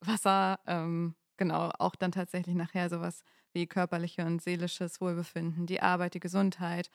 Wasser. 0.00 0.58
Ähm, 0.66 1.16
genau, 1.36 1.70
auch 1.78 1.96
dann 1.96 2.12
tatsächlich 2.12 2.54
nachher 2.54 2.88
sowas 2.90 3.22
wie 3.52 3.66
körperliche 3.66 4.24
und 4.26 4.42
seelisches 4.42 5.00
Wohlbefinden, 5.00 5.66
die 5.66 5.82
Arbeit, 5.82 6.14
die 6.14 6.20
Gesundheit, 6.20 6.90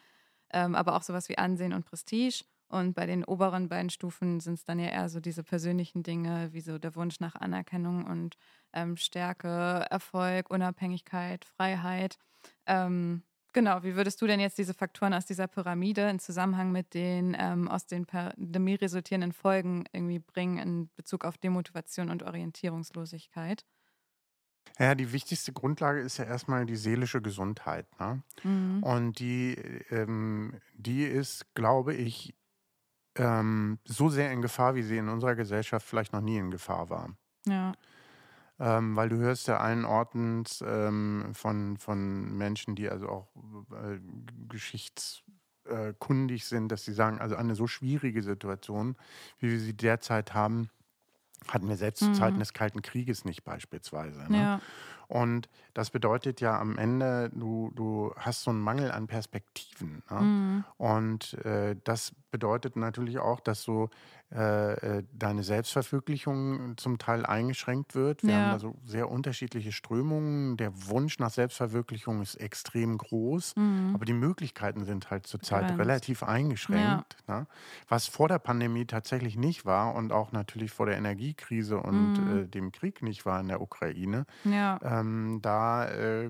ähm, 0.54 0.76
aber 0.76 0.96
auch 0.96 1.04
sowas 1.04 1.30
wie 1.30 1.38
Ansehen 1.38 1.74
und 1.74 1.86
Prestige. 1.86 2.44
Und 2.70 2.94
bei 2.96 3.06
den 3.06 3.26
oberen 3.26 3.68
beiden 3.70 3.90
Stufen 3.90 4.40
sind 4.40 4.56
es 4.56 4.64
dann 4.66 4.80
ja 4.80 4.88
eher 4.90 5.10
so 5.10 5.20
diese 5.20 5.44
persönlichen 5.44 6.04
Dinge, 6.04 6.54
wie 6.54 6.62
so 6.62 6.78
der 6.80 6.96
Wunsch 6.96 7.20
nach 7.20 7.36
Anerkennung 7.36 8.06
und 8.06 8.38
ähm, 8.74 8.96
Stärke, 8.98 9.86
Erfolg, 9.90 10.50
Unabhängigkeit, 10.50 11.44
Freiheit. 11.46 12.18
Ähm, 12.66 13.24
genau, 13.54 13.84
wie 13.84 13.96
würdest 13.96 14.22
du 14.22 14.28
denn 14.28 14.40
jetzt 14.40 14.58
diese 14.58 14.74
Faktoren 14.74 15.14
aus 15.14 15.26
dieser 15.26 15.48
Pyramide 15.48 16.10
in 16.10 16.20
Zusammenhang 16.20 16.72
mit 16.72 16.94
den 16.94 17.36
ähm, 17.40 17.68
aus 17.68 17.86
den 17.86 18.06
Pandemie 18.06 18.76
resultierenden 18.76 19.32
Folgen 19.32 19.86
irgendwie 19.92 20.20
bringen 20.20 20.58
in 20.58 20.90
Bezug 20.96 21.26
auf 21.26 21.38
Demotivation 21.38 22.10
und 22.10 22.24
Orientierungslosigkeit? 22.24 23.66
Ja, 24.80 24.96
die 24.96 25.12
wichtigste 25.12 25.54
Grundlage 25.54 26.02
ist 26.02 26.18
ja 26.18 26.26
erstmal 26.26 26.66
die 26.66 26.76
seelische 26.76 27.22
Gesundheit. 27.22 27.88
Ne? 28.00 28.24
Mhm. 28.44 28.84
Und 28.84 29.20
die, 29.20 29.56
ähm, 29.90 30.60
die 30.74 31.04
ist, 31.04 31.54
glaube 31.54 31.94
ich, 31.94 32.34
ähm, 33.16 33.80
so 33.86 34.10
sehr 34.10 34.32
in 34.32 34.42
Gefahr, 34.42 34.76
wie 34.76 34.84
sie 34.84 34.98
in 34.98 35.10
unserer 35.10 35.36
Gesellschaft 35.36 35.86
vielleicht 35.86 36.14
noch 36.14 36.22
nie 36.22 36.38
in 36.38 36.52
Gefahr 36.52 36.90
war. 36.90 37.10
Ja. 37.46 37.74
Ähm, 38.64 38.96
weil 38.96 39.10
du 39.10 39.16
hörst 39.18 39.48
ja 39.48 39.58
allen 39.58 39.86
Orten 39.86 40.44
ähm, 40.64 41.32
von, 41.34 41.78
von 41.78 42.38
Menschen, 42.38 42.76
die 42.76 42.88
also 42.90 43.10
auch 43.10 43.28
äh, 43.72 43.98
geschichtskundig 44.50 46.46
sind, 46.46 46.72
dass 46.72 46.86
sie 46.86 46.94
sagen, 46.94 47.20
also 47.20 47.36
eine 47.36 47.56
so 47.56 47.66
schwierige 47.66 48.22
Situation, 48.22 48.96
wie 49.40 49.50
wir 49.50 49.60
sie 49.60 49.74
derzeit 49.76 50.36
haben, 50.36 50.70
hatten 51.48 51.68
wir 51.68 51.76
selbst 51.76 52.04
zu 52.04 52.14
Zeiten 52.14 52.36
Mhm. 52.36 52.40
des 52.40 52.54
Kalten 52.54 52.84
Krieges 52.84 53.26
nicht 53.26 53.44
beispielsweise. 53.44 54.32
Ne? 54.32 54.38
Ja. 54.38 54.62
Und 55.08 55.50
das 55.74 55.90
bedeutet 55.90 56.40
ja 56.40 56.60
am 56.60 56.78
Ende, 56.78 57.32
du, 57.34 57.72
du 57.74 58.14
hast 58.16 58.44
so 58.44 58.52
einen 58.52 58.62
Mangel 58.62 58.92
an 58.92 59.08
Perspektiven. 59.08 60.04
Ne? 60.12 60.22
Mhm. 60.22 60.64
Und 60.78 61.34
äh, 61.46 61.76
das 61.84 62.14
bedeutet 62.32 62.76
natürlich 62.76 63.20
auch, 63.20 63.40
dass 63.40 63.62
so 63.64 63.90
äh, 64.34 65.00
äh, 65.00 65.04
deine 65.12 65.44
Selbstverwirklichung 65.44 66.78
zum 66.78 66.98
Teil 66.98 67.26
eingeschränkt 67.26 67.96
wird. 67.96 68.24
Wir 68.24 68.34
haben 68.36 68.46
Ja. 68.46 68.54
da 68.54 68.60
so 68.60 68.76
sehr 68.86 69.12
unterschiedliche 69.12 69.74
Strömungen. 69.74 70.56
Der 70.56 70.72
Wunsch 70.88 71.20
nach 71.20 71.32
Selbstverwirklichung 71.32 72.22
ist 72.22 72.36
extrem 72.36 72.98
groß, 72.98 73.56
Mhm. 73.58 73.92
aber 73.94 74.06
die 74.06 74.14
Möglichkeiten 74.14 74.86
sind 74.86 75.12
halt 75.12 75.28
zurzeit 75.28 75.68
Begrenzt. 75.68 75.80
relativ 75.82 76.22
Ja. 76.22 76.28
eingeschränkt. 76.30 77.18
Ne? 77.28 77.46
Was 77.90 78.08
vor 78.08 78.30
der 78.30 78.40
Pandemie 78.40 78.86
tatsächlich 78.86 79.36
nicht 79.36 79.66
war 79.66 79.94
und 79.96 80.14
auch 80.14 80.32
natürlich 80.32 80.72
vor 80.72 80.86
der 80.86 80.96
Energiekrise 80.98 81.78
und 81.80 82.14
Mhm. 82.26 82.44
äh, 82.44 82.48
dem 82.48 82.72
Krieg 82.72 83.02
nicht 83.02 83.26
war 83.26 83.40
in 83.42 83.50
der 83.50 83.60
Ukraine. 83.62 84.26
Ja. 84.46 84.80
Ähm, 84.82 85.40
da 85.42 85.90
äh, 85.90 86.30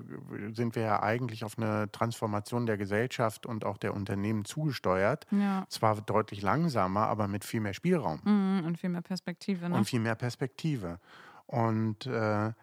sind 0.53 0.75
wir 0.75 0.81
ja 0.84 1.03
eigentlich 1.03 1.43
auf 1.43 1.58
eine 1.58 1.91
Transformation 1.91 2.65
der 2.65 2.77
Gesellschaft 2.77 3.46
und 3.46 3.63
auch 3.63 3.77
der 3.77 3.93
Unternehmen 3.93 4.43
zugesteuert. 4.46 5.27
Ja. 5.29 5.65
Zwar 5.95 6.05
deutlich 6.05 6.41
langsamer, 6.41 7.07
aber 7.07 7.27
mit 7.27 7.43
viel 7.43 7.60
mehr 7.62 7.74
Spielraum 7.74 8.21
Mhm. 8.24 8.65
Und 8.65 8.77
viel 8.77 8.89
mehr 8.89 9.01
Perspektive, 9.01 9.69
ne? 9.69 9.75
und 9.75 9.86
viel 9.86 10.00
mehr 10.00 10.15
Perspektive. 10.15 11.00
Und 11.48 12.05
äh, 12.05 12.53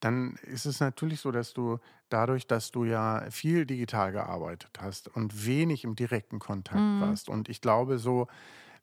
dann 0.00 0.34
ist 0.42 0.66
es 0.66 0.80
natürlich 0.80 1.20
so, 1.20 1.30
dass 1.30 1.54
du 1.54 1.78
dadurch, 2.10 2.46
dass 2.46 2.70
du 2.70 2.84
ja 2.84 3.24
viel 3.30 3.64
digital 3.64 4.12
gearbeitet 4.12 4.78
hast 4.80 5.08
und 5.08 5.46
wenig 5.46 5.84
im 5.84 5.96
direkten 5.96 6.38
Kontakt 6.38 6.78
Mhm. 6.80 7.00
warst. 7.00 7.28
Und 7.28 7.48
ich 7.48 7.60
glaube, 7.60 7.98
so 7.98 8.26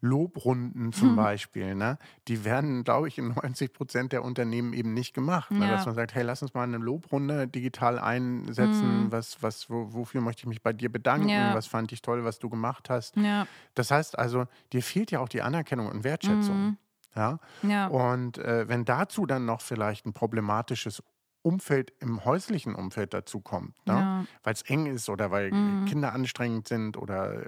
Lobrunden 0.02 0.92
zum 0.94 1.16
Beispiel, 1.16 1.76
ne, 1.76 1.98
die 2.28 2.44
werden, 2.44 2.84
glaube 2.84 3.08
ich, 3.08 3.18
in 3.18 3.30
90 3.30 3.72
Prozent 3.72 4.12
der 4.12 4.24
Unternehmen 4.24 4.74
eben 4.74 4.94
nicht 4.94 5.14
gemacht. 5.14 5.52
Ne, 5.52 5.68
dass 5.68 5.82
Ja. 5.82 5.86
man 5.86 5.96
sagt, 5.96 6.16
hey, 6.16 6.24
lass 6.24 6.42
uns 6.42 6.54
mal 6.54 6.64
eine 6.64 6.78
Lobrunde 6.78 7.48
digital 7.48 8.00
einsetzen. 8.00 9.06
Mhm. 9.06 9.12
Was, 9.12 9.42
was, 9.44 9.70
wo, 9.70 9.94
wofür 9.94 10.22
möchte 10.22 10.42
ich 10.42 10.48
mich 10.48 10.62
bei 10.62 10.74
dir 10.74 10.92
bedanken? 10.92 11.30
Ja. 11.30 11.54
Was 11.54 11.68
fand 11.68 11.92
ich 11.92 12.02
toll, 12.02 12.24
was 12.26 12.40
du 12.40 12.50
gemacht 12.50 12.90
hast? 12.90 13.16
Ja. 13.16 13.46
Das 13.76 13.92
heißt 13.92 14.18
also, 14.18 14.46
dir 14.74 14.82
fehlt 14.84 15.12
ja 15.12 15.20
auch 15.20 15.30
die 15.30 15.42
Anerkennung 15.42 15.88
und 15.90 16.04
Wertschätzung. 16.04 16.62
Mhm. 16.66 16.78
Ja? 17.16 17.40
Ja. 17.64 17.88
Und 17.88 18.38
äh, 18.38 18.68
wenn 18.70 18.86
dazu 18.86 19.26
dann 19.26 19.46
noch 19.46 19.62
vielleicht 19.62 20.06
ein 20.06 20.14
problematisches 20.14 21.04
Umfeld 21.44 21.94
im 22.00 22.26
häuslichen 22.26 22.76
Umfeld 22.76 23.14
dazu 23.14 23.42
kommt, 23.42 23.76
ne? 23.88 24.06
Ja. 24.08 24.28
weil 24.44 24.54
es 24.54 24.62
eng 24.64 24.86
ist 24.88 25.10
oder 25.10 25.32
weil 25.32 25.54
Mhm. 25.54 25.86
Kinder 25.86 26.14
anstrengend 26.14 26.68
sind 26.68 26.98
oder 26.98 27.44
äh, 27.46 27.48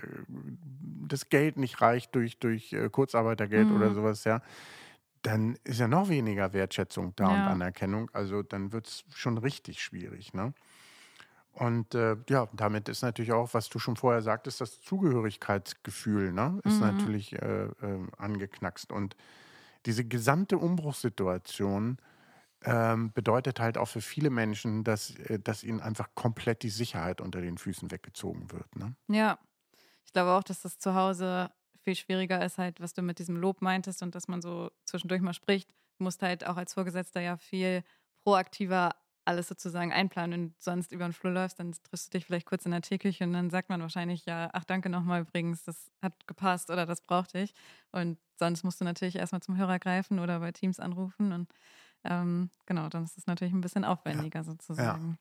das 1.07 1.29
Geld 1.29 1.57
nicht 1.57 1.81
reicht 1.81 2.15
durch, 2.15 2.39
durch 2.39 2.73
äh, 2.73 2.89
Kurzarbeitergeld 2.89 3.71
oder 3.71 3.91
Mhm. 3.91 3.93
sowas, 3.93 4.23
ja, 4.23 4.41
dann 5.23 5.57
ist 5.63 5.79
ja 5.79 5.88
noch 5.88 6.09
weniger 6.09 6.53
Wertschätzung 6.53 7.15
da 7.15 7.29
und 7.29 7.47
Ja. 7.47 7.50
Anerkennung. 7.50 8.09
Also 8.13 8.43
dann 8.43 8.73
wird 8.73 8.88
es 8.88 9.05
schon 9.13 9.38
richtig 9.38 9.81
schwierig. 9.83 10.33
Ne? 10.33 10.53
Und 11.51 11.93
äh, 11.93 12.17
ja, 12.29 12.47
damit 12.53 12.89
ist 12.89 13.03
natürlich 13.03 13.31
auch, 13.31 13.53
was 13.53 13.69
du 13.69 13.77
schon 13.77 13.95
vorher 13.95 14.23
sagtest, 14.23 14.59
das 14.59 14.81
Zugehörigkeitsgefühl 14.81 16.33
ne, 16.33 16.59
ist 16.63 16.81
Mhm. 16.81 16.81
natürlich 16.81 17.33
äh, 17.33 17.65
äh, 17.65 18.07
angeknackst. 18.17 18.91
Und 18.91 19.15
diese 19.85 20.05
gesamte 20.05 20.57
Umbruchssituation 20.57 21.97
ähm, 22.65 23.12
bedeutet 23.13 23.60
halt 23.60 23.77
auch 23.77 23.88
für 23.88 24.01
viele 24.01 24.29
Menschen, 24.29 24.84
dass, 24.84 25.15
äh, 25.15 25.39
dass 25.39 25.63
ihnen 25.63 25.82
einfach 25.82 26.10
komplett 26.15 26.63
die 26.63 26.70
Sicherheit 26.70 27.22
unter 27.22 27.41
den 27.41 27.58
Füßen 27.58 27.91
weggezogen 27.91 28.51
wird. 28.51 28.75
Ne? 28.75 28.96
Ja. 29.08 29.39
Ich 30.05 30.13
glaube 30.13 30.32
auch, 30.32 30.43
dass 30.43 30.62
das 30.62 30.77
zu 30.77 30.96
Hause 30.96 31.50
viel 31.84 31.96
schwieriger 31.96 32.43
ist, 32.43 32.58
halt, 32.58 32.79
was 32.79 32.93
du 32.93 33.01
mit 33.01 33.20
diesem 33.20 33.36
Lob 33.36 33.62
meintest 33.62 34.03
und 34.03 34.15
dass 34.15 34.27
man 34.27 34.41
so 34.41 34.72
zwischendurch 34.86 35.22
mal 35.22 35.34
spricht. 35.34 35.70
Du 35.98 36.03
musst 36.03 36.22
halt 36.22 36.46
auch 36.46 36.58
als 36.58 36.74
Vorgesetzter 36.74 37.22
ja 37.22 37.38
viel 37.38 37.84
proaktiver 38.24 38.96
alles 39.25 39.48
sozusagen 39.48 39.93
einplanen 39.93 40.41
und 40.41 40.62
sonst 40.62 40.91
über 40.91 41.05
den 41.05 41.13
Flur 41.13 41.32
läufst, 41.32 41.60
dann 41.60 41.72
triffst 41.72 42.08
du 42.08 42.17
dich 42.17 42.25
vielleicht 42.25 42.46
kurz 42.46 42.65
in 42.65 42.72
der 42.72 42.82
Teeküche 42.82 43.24
und 43.24 43.34
dann 43.34 43.50
sagt 43.50 43.70
man 43.70 43.82
wahrscheinlich, 43.82 44.25
ja, 44.25 44.50
ach 44.53 44.65
danke 44.65 44.89
nochmal 44.89 45.22
übrigens, 45.22 45.63
das 45.63 45.91
hat 46.01 46.27
gepasst 46.27 46.70
oder 46.70 46.86
das 46.86 47.01
brauchte 47.01 47.39
ich. 47.39 47.53
Und 47.91 48.17
sonst 48.38 48.63
musst 48.63 48.82
du 48.82 48.86
natürlich 48.86 49.15
erstmal 49.15 49.41
zum 49.41 49.58
Hörer 49.58 49.79
greifen 49.79 50.20
oder 50.20 50.39
bei 50.39 50.51
Teams 50.51 50.79
anrufen 50.79 51.32
und 51.32 51.53
ähm, 52.03 52.50
genau, 52.65 52.89
dann 52.89 53.03
ist 53.03 53.15
es 53.17 53.27
natürlich 53.27 53.53
ein 53.53 53.62
bisschen 53.62 53.86
aufwendiger 53.86 54.43
sozusagen. 54.43 55.19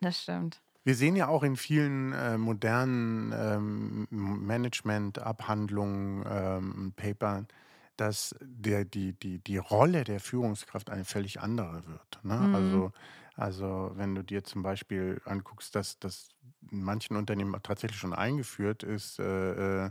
Das 0.00 0.22
stimmt. 0.22 0.62
Wir 0.84 0.94
sehen 0.94 1.16
ja 1.16 1.26
auch 1.26 1.42
in 1.42 1.56
vielen 1.56 2.12
äh, 2.12 2.38
modernen 2.38 3.34
ähm, 3.36 4.06
Management-Abhandlungen, 4.10 6.24
ähm, 6.28 6.92
Papern, 6.94 7.48
dass 7.96 8.36
der, 8.40 8.84
die, 8.84 9.14
die, 9.14 9.40
die 9.40 9.56
Rolle 9.56 10.04
der 10.04 10.20
Führungskraft 10.20 10.90
eine 10.90 11.04
völlig 11.04 11.40
andere 11.40 11.84
wird. 11.86 12.20
Ne? 12.22 12.36
Mhm. 12.36 12.54
Also, 12.54 12.92
also 13.34 13.90
wenn 13.96 14.14
du 14.14 14.22
dir 14.22 14.44
zum 14.44 14.62
Beispiel 14.62 15.20
anguckst, 15.24 15.74
dass 15.74 15.98
das 15.98 16.28
in 16.70 16.84
manchen 16.84 17.16
Unternehmen 17.16 17.56
tatsächlich 17.64 17.98
schon 17.98 18.14
eingeführt 18.14 18.84
ist, 18.84 19.18
äh, 19.18 19.90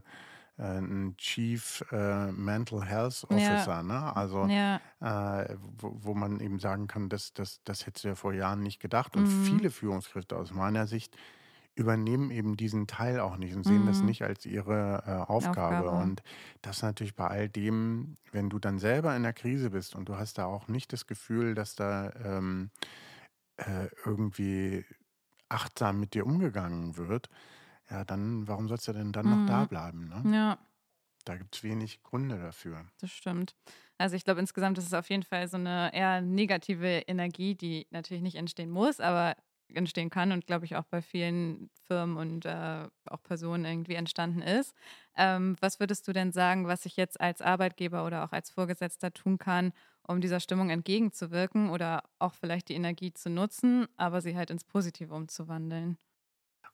äh, 0.57 0.63
ein 0.79 1.15
Chief 1.17 1.83
äh, 1.91 2.31
Mental 2.31 2.83
Health 2.85 3.25
Ja. 3.29 3.69
Officer, 3.69 3.83
ne? 3.83 4.15
Also 4.15 4.50
Ja, 4.50 4.81
äh, 5.01 5.55
wo, 5.59 5.91
wo 6.03 6.13
man 6.15 6.39
eben 6.39 6.59
sagen 6.59 6.88
kann, 6.88 7.09
das, 7.09 7.33
das, 7.33 7.62
das 7.63 7.85
hättest 7.85 8.05
du 8.05 8.09
ja 8.09 8.15
vor 8.15 8.33
Jahren 8.33 8.62
nicht 8.62 8.79
gedacht. 8.79 9.15
Und 9.17 9.27
Mhm. 9.27 9.29
viele 9.29 9.71
Führungskräfte 9.71 10.38
aus 10.38 10.51
meiner 10.53 10.88
Sicht 10.88 11.17
übernehmen 11.75 12.31
eben 12.31 12.55
diesen 12.55 12.88
Teil 12.88 13.19
auch 13.19 13.35
nicht 13.38 13.53
und 13.55 13.65
sehen 13.65 13.85
das 13.85 14.01
Mhm. 14.01 14.03
nicht 14.03 14.24
als 14.24 14.45
ihre 14.45 15.03
äh, 15.05 15.12
Aufgabe. 15.31 15.91
Aufgabe. 15.91 15.91
Und 15.91 16.24
das 16.62 16.81
natürlich 16.81 17.15
bei 17.15 17.27
all 17.27 17.50
dem, 17.50 18.17
wenn 18.31 18.50
du 18.50 18.59
dann 18.59 18.79
selber 18.79 19.15
in 19.15 19.24
der 19.24 19.33
Krise 19.33 19.71
bist 19.71 19.95
und 19.95 20.07
du 20.07 20.15
hast 20.15 20.38
da 20.38 20.45
auch 20.45 20.67
nicht 20.69 20.93
das 20.93 21.05
Gefühl, 21.05 21.53
dass 21.53 21.75
da 21.75 22.12
ähm, 22.24 22.71
äh, 23.57 23.88
irgendwie 24.05 24.85
achtsam 25.50 26.00
mit 26.00 26.13
dir 26.13 26.25
umgegangen 26.25 26.97
wird, 26.97 27.29
ja, 27.89 28.06
dann, 28.06 28.48
warum 28.48 28.68
sollst 28.68 28.88
du 28.88 28.94
denn 28.94 29.12
dann 29.12 29.30
noch 29.30 29.42
da 29.42 29.63
Mhm. 29.63 29.68
bleiben? 29.68 30.08
Ne? 30.08 30.30
ja. 30.34 30.60
Da 31.25 31.38
gibt 31.38 31.56
es 31.58 31.63
wenig 31.63 32.04
Gründe 32.04 32.39
dafür. 32.39 32.88
Das 33.00 33.12
stimmt. 33.12 33.56
Also 33.98 34.15
ich 34.15 34.24
glaube, 34.24 34.39
insgesamt 34.39 34.77
ist 34.77 34.86
es 34.88 34.94
auf 34.94 35.10
jeden 35.10 35.24
Fall 35.24 35.48
so 35.48 35.58
eine 35.58 35.94
eher 35.94 36.22
negative 36.22 36.88
Energie, 37.08 37.56
die 37.56 37.88
natürlich 37.92 38.24
nicht 38.24 38.36
entstehen 38.36 38.70
muss, 38.70 39.00
aber 39.00 39.36
entstehen 39.74 40.10
kann 40.12 40.32
und 40.32 40.46
glaube 40.46 40.65
ich 40.65 40.75
auch 40.75 40.86
bei 40.86 41.01
vielen 41.01 41.70
Firmen 41.88 42.18
und 42.18 42.46
äh, 42.46 42.88
auch 43.06 43.24
Personen 43.24 43.65
irgendwie 43.65 43.96
entstanden 43.96 44.42
ist. 44.42 44.75
Ähm, 45.18 45.56
was 45.60 45.80
würdest 45.80 46.08
du 46.08 46.13
denn 46.13 46.32
sagen, 46.32 46.68
was 46.68 46.86
ich 46.86 46.96
jetzt 46.98 47.20
als 47.20 47.42
Arbeitgeber 47.42 48.06
oder 48.06 48.24
auch 48.24 48.32
als 48.32 48.50
Vorgesetzter 48.51 49.12
tun 49.12 49.38
kann, 49.39 49.74
um 50.08 50.22
dieser 50.22 50.39
Stimmung 50.39 50.70
entgegenzuwirken 50.70 51.70
oder 51.72 52.04
auch 52.20 52.34
vielleicht 52.36 52.70
die 52.70 52.75
Energie 52.75 53.12
zu 53.13 53.30
nutzen, 53.30 53.88
aber 53.98 54.22
sie 54.22 54.38
halt 54.38 54.51
ins 54.51 54.63
Positive 54.63 55.13
umzuwandeln? 55.13 55.98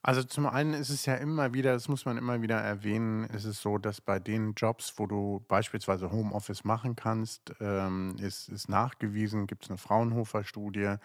Also 0.04 0.24
zum 0.24 0.48
einen 0.48 0.74
ist 0.74 0.90
es 0.90 1.06
ja 1.06 1.14
immer 1.16 1.54
wieder, 1.54 1.74
das 1.74 1.88
muss 1.88 2.06
man 2.06 2.18
immer 2.18 2.42
wieder 2.42 2.58
erwähnen, 2.60 3.24
ist 3.26 3.46
es 3.46 3.62
so, 3.62 3.78
dass 3.78 4.02
bei 4.02 4.20
den 4.20 4.54
Jobs, 4.56 4.94
wo 4.98 5.06
du 5.06 5.46
beispielsweise 5.48 6.12
Homeoffice 6.12 6.64
machen 6.64 6.96
kannst, 6.96 7.54
ähm, 7.60 8.16
ist, 8.20 8.50
ist 8.50 8.68
nachgewiesen, 8.68 9.46
gibt 9.46 9.66
es 9.66 9.70
eine 9.70 9.78
Fraunhofer-Studie, 9.78 10.96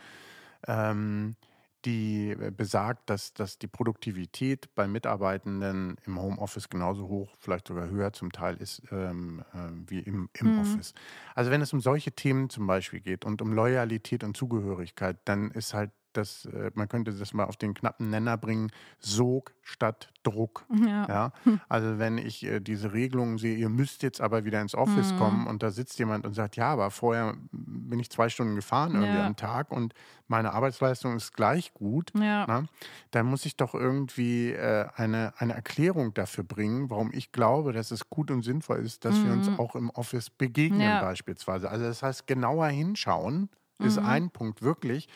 ähm, 0.66 1.36
die 1.84 2.36
besagt, 2.56 3.10
dass, 3.10 3.34
dass 3.34 3.58
die 3.58 3.68
Produktivität 3.68 4.74
bei 4.74 4.88
Mitarbeitenden 4.88 5.96
im 6.06 6.20
Homeoffice 6.20 6.68
genauso 6.68 7.08
hoch, 7.08 7.34
vielleicht 7.38 7.68
sogar 7.68 7.88
höher 7.88 8.12
zum 8.12 8.32
Teil 8.32 8.56
ist 8.56 8.82
ähm, 8.90 9.44
äh, 9.54 9.70
wie 9.90 10.00
im, 10.00 10.28
im 10.34 10.52
Mhm. 10.52 10.54
Office. 10.54 10.94
Also 11.34 11.50
wenn 11.52 11.62
es 11.62 11.72
um 11.72 11.80
solche 11.80 12.12
Themen 12.12 12.50
zum 12.50 12.66
Beispiel 12.66 13.00
geht 13.00 13.24
und 13.24 13.42
um 13.42 13.52
Loyalität 13.52 14.24
und 14.24 14.36
Zugehörigkeit, 14.36 15.18
dann 15.26 15.50
ist 15.52 15.74
halt 15.74 15.92
das, 16.16 16.46
äh, 16.46 16.70
man 16.74 16.88
könnte 16.88 17.12
das 17.12 17.32
mal 17.34 17.44
auf 17.44 17.56
den 17.56 17.74
knappen 17.74 18.10
Nenner 18.10 18.36
bringen, 18.36 18.70
Sog 18.98 19.54
statt 19.62 20.12
Druck. 20.22 20.66
Ja. 20.68 21.06
Ja, 21.08 21.32
also 21.68 21.98
wenn 22.00 22.18
ich 22.18 22.44
äh, 22.44 22.58
diese 22.58 22.92
Regelungen 22.92 23.38
sehe, 23.38 23.54
ihr 23.56 23.68
müsst 23.68 24.02
jetzt 24.02 24.20
aber 24.20 24.44
wieder 24.44 24.60
ins 24.60 24.74
Office 24.74 25.12
Mhm. 25.12 25.16
kommen 25.16 25.46
und 25.46 25.62
da 25.62 25.70
sitzt 25.70 25.98
jemand 26.00 26.26
und 26.26 26.34
sagt, 26.34 26.56
ja, 26.56 26.72
aber 26.72 26.90
vorher 26.90 27.36
bin 27.52 28.00
ich 28.00 28.10
zwei 28.10 28.28
Stunden 28.28 28.56
gefahren 28.56 28.96
irgendwie 28.96 29.18
Ja. 29.18 29.26
am 29.26 29.36
Tag 29.36 29.70
und 29.70 29.94
meine 30.26 30.52
Arbeitsleistung 30.52 31.14
ist 31.14 31.32
gleich 31.32 31.72
gut, 31.74 32.12
Ja. 32.14 32.46
na, 32.46 32.64
dann 33.12 33.26
muss 33.26 33.46
ich 33.46 33.56
doch 33.56 33.74
irgendwie 33.74 34.50
äh, 34.52 34.88
eine, 34.96 35.34
eine 35.38 35.54
Erklärung 35.54 36.12
dafür 36.14 36.44
bringen, 36.44 36.90
warum 36.90 37.12
ich 37.12 37.32
glaube, 37.32 37.72
dass 37.72 37.90
es 37.90 38.10
gut 38.10 38.30
und 38.30 38.42
sinnvoll 38.42 38.78
ist, 38.78 39.04
dass 39.04 39.22
wir 39.22 39.32
uns 39.32 39.48
Mhm. 39.48 39.56
auch 39.56 39.76
im 39.76 39.90
Office 39.90 40.30
begegnen 40.30 40.98
beispielsweise. 40.98 41.70
Also 41.70 41.84
das 41.84 42.02
heißt, 42.02 42.26
genauer 42.26 42.66
hinschauen 42.68 43.48
ist 43.80 43.98
Mhm. 43.98 44.04
ein 44.04 44.30
Punkt 44.30 44.62
wirklich. 44.62 45.08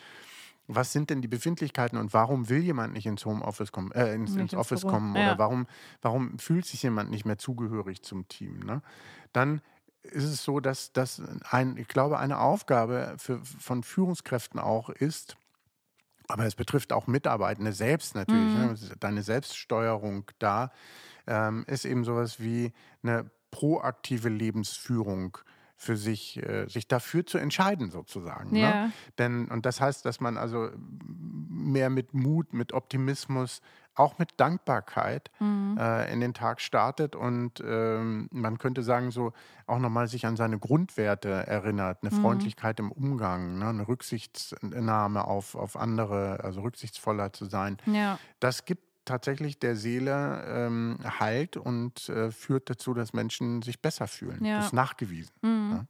Was 0.75 0.91
sind 0.93 1.09
denn 1.09 1.21
die 1.21 1.27
Befindlichkeiten 1.27 1.97
und 1.97 2.13
warum 2.13 2.49
will 2.49 2.59
jemand 2.59 2.93
nicht 2.93 3.05
ins 3.05 3.25
Homeoffice 3.25 3.71
kommen, 3.71 3.91
äh, 3.91 4.13
ins, 4.13 4.35
ins 4.35 4.53
Office 4.53 4.81
kommen 4.85 5.15
Ja. 5.15 5.21
oder 5.21 5.37
warum, 5.37 5.67
warum 6.01 6.39
fühlt 6.39 6.65
sich 6.65 6.83
jemand 6.83 7.09
nicht 7.11 7.25
mehr 7.25 7.37
zugehörig 7.37 8.01
zum 8.03 8.27
Team? 8.27 8.59
Ne? 8.59 8.81
Dann 9.33 9.61
ist 10.03 10.23
es 10.23 10.43
so, 10.43 10.59
dass 10.59 10.93
das 10.93 11.21
ein, 11.49 11.77
ich 11.77 11.87
glaube, 11.87 12.17
eine 12.19 12.39
Aufgabe 12.39 13.15
für, 13.17 13.39
von 13.43 13.83
Führungskräften 13.83 14.59
auch 14.59 14.89
ist, 14.89 15.37
aber 16.27 16.45
es 16.45 16.55
betrifft 16.55 16.93
auch 16.93 17.07
Mitarbeitende 17.07 17.73
selbst 17.73 18.15
natürlich, 18.15 18.53
Mhm. 18.53 18.59
ne? 18.59 18.75
deine 18.99 19.21
Selbststeuerung 19.21 20.31
da, 20.39 20.71
ähm, 21.27 21.65
ist 21.67 21.85
eben 21.85 22.03
sowas 22.03 22.39
wie 22.39 22.73
eine 23.03 23.29
proaktive 23.51 24.29
Lebensführung 24.29 25.37
für 25.81 25.97
sich, 25.97 26.37
äh, 26.37 26.67
sich 26.67 26.87
dafür 26.87 27.25
zu 27.25 27.39
entscheiden 27.39 27.89
sozusagen. 27.89 28.51
Ne? 28.51 28.59
Ja. 28.59 28.89
Denn, 29.17 29.47
und 29.47 29.65
das 29.65 29.81
heißt, 29.81 30.05
dass 30.05 30.19
man 30.19 30.37
also 30.37 30.69
mehr 31.49 31.89
mit 31.89 32.13
Mut, 32.13 32.53
mit 32.53 32.71
Optimismus 32.71 33.61
auch 33.95 34.19
mit 34.19 34.29
Dankbarkeit 34.39 35.31
Mhm. 35.39 35.77
äh, 35.79 36.13
in 36.13 36.21
den 36.21 36.35
Tag 36.35 36.61
startet 36.61 37.15
und 37.15 37.63
ähm, 37.65 38.29
man 38.31 38.59
könnte 38.59 38.83
sagen, 38.83 39.09
so 39.09 39.33
auch 39.65 39.79
nochmal 39.79 40.07
sich 40.07 40.27
an 40.27 40.35
seine 40.37 40.59
Grundwerte 40.59 41.29
erinnert, 41.29 41.97
eine 42.03 42.11
Mhm. 42.15 42.21
Freundlichkeit 42.21 42.79
im 42.79 42.91
Umgang, 42.91 43.57
ne, 43.57 43.67
eine 43.69 43.87
Rücksichtnahme 43.87 45.25
auf, 45.25 45.55
auf 45.55 45.75
andere, 45.75 46.43
also 46.43 46.61
rücksichtsvoller 46.61 47.33
zu 47.33 47.45
sein. 47.45 47.77
Ja. 47.87 48.19
Das 48.39 48.65
gibt 48.65 48.83
tatsächlich 49.05 49.59
der 49.59 49.75
Seele 49.75 50.43
ähm, 50.47 50.99
Halt 51.19 51.57
und 51.57 52.09
äh, 52.09 52.31
führt 52.31 52.69
dazu, 52.69 52.93
dass 52.93 53.13
Menschen 53.13 53.61
sich 53.61 53.81
besser 53.81 54.07
fühlen. 54.07 54.43
Ja. 54.43 54.57
Das 54.57 54.67
ist 54.67 54.73
nachgewiesen. 54.73 55.33
Mhm. 55.41 55.71
Ja. 55.71 55.85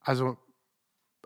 Also 0.00 0.38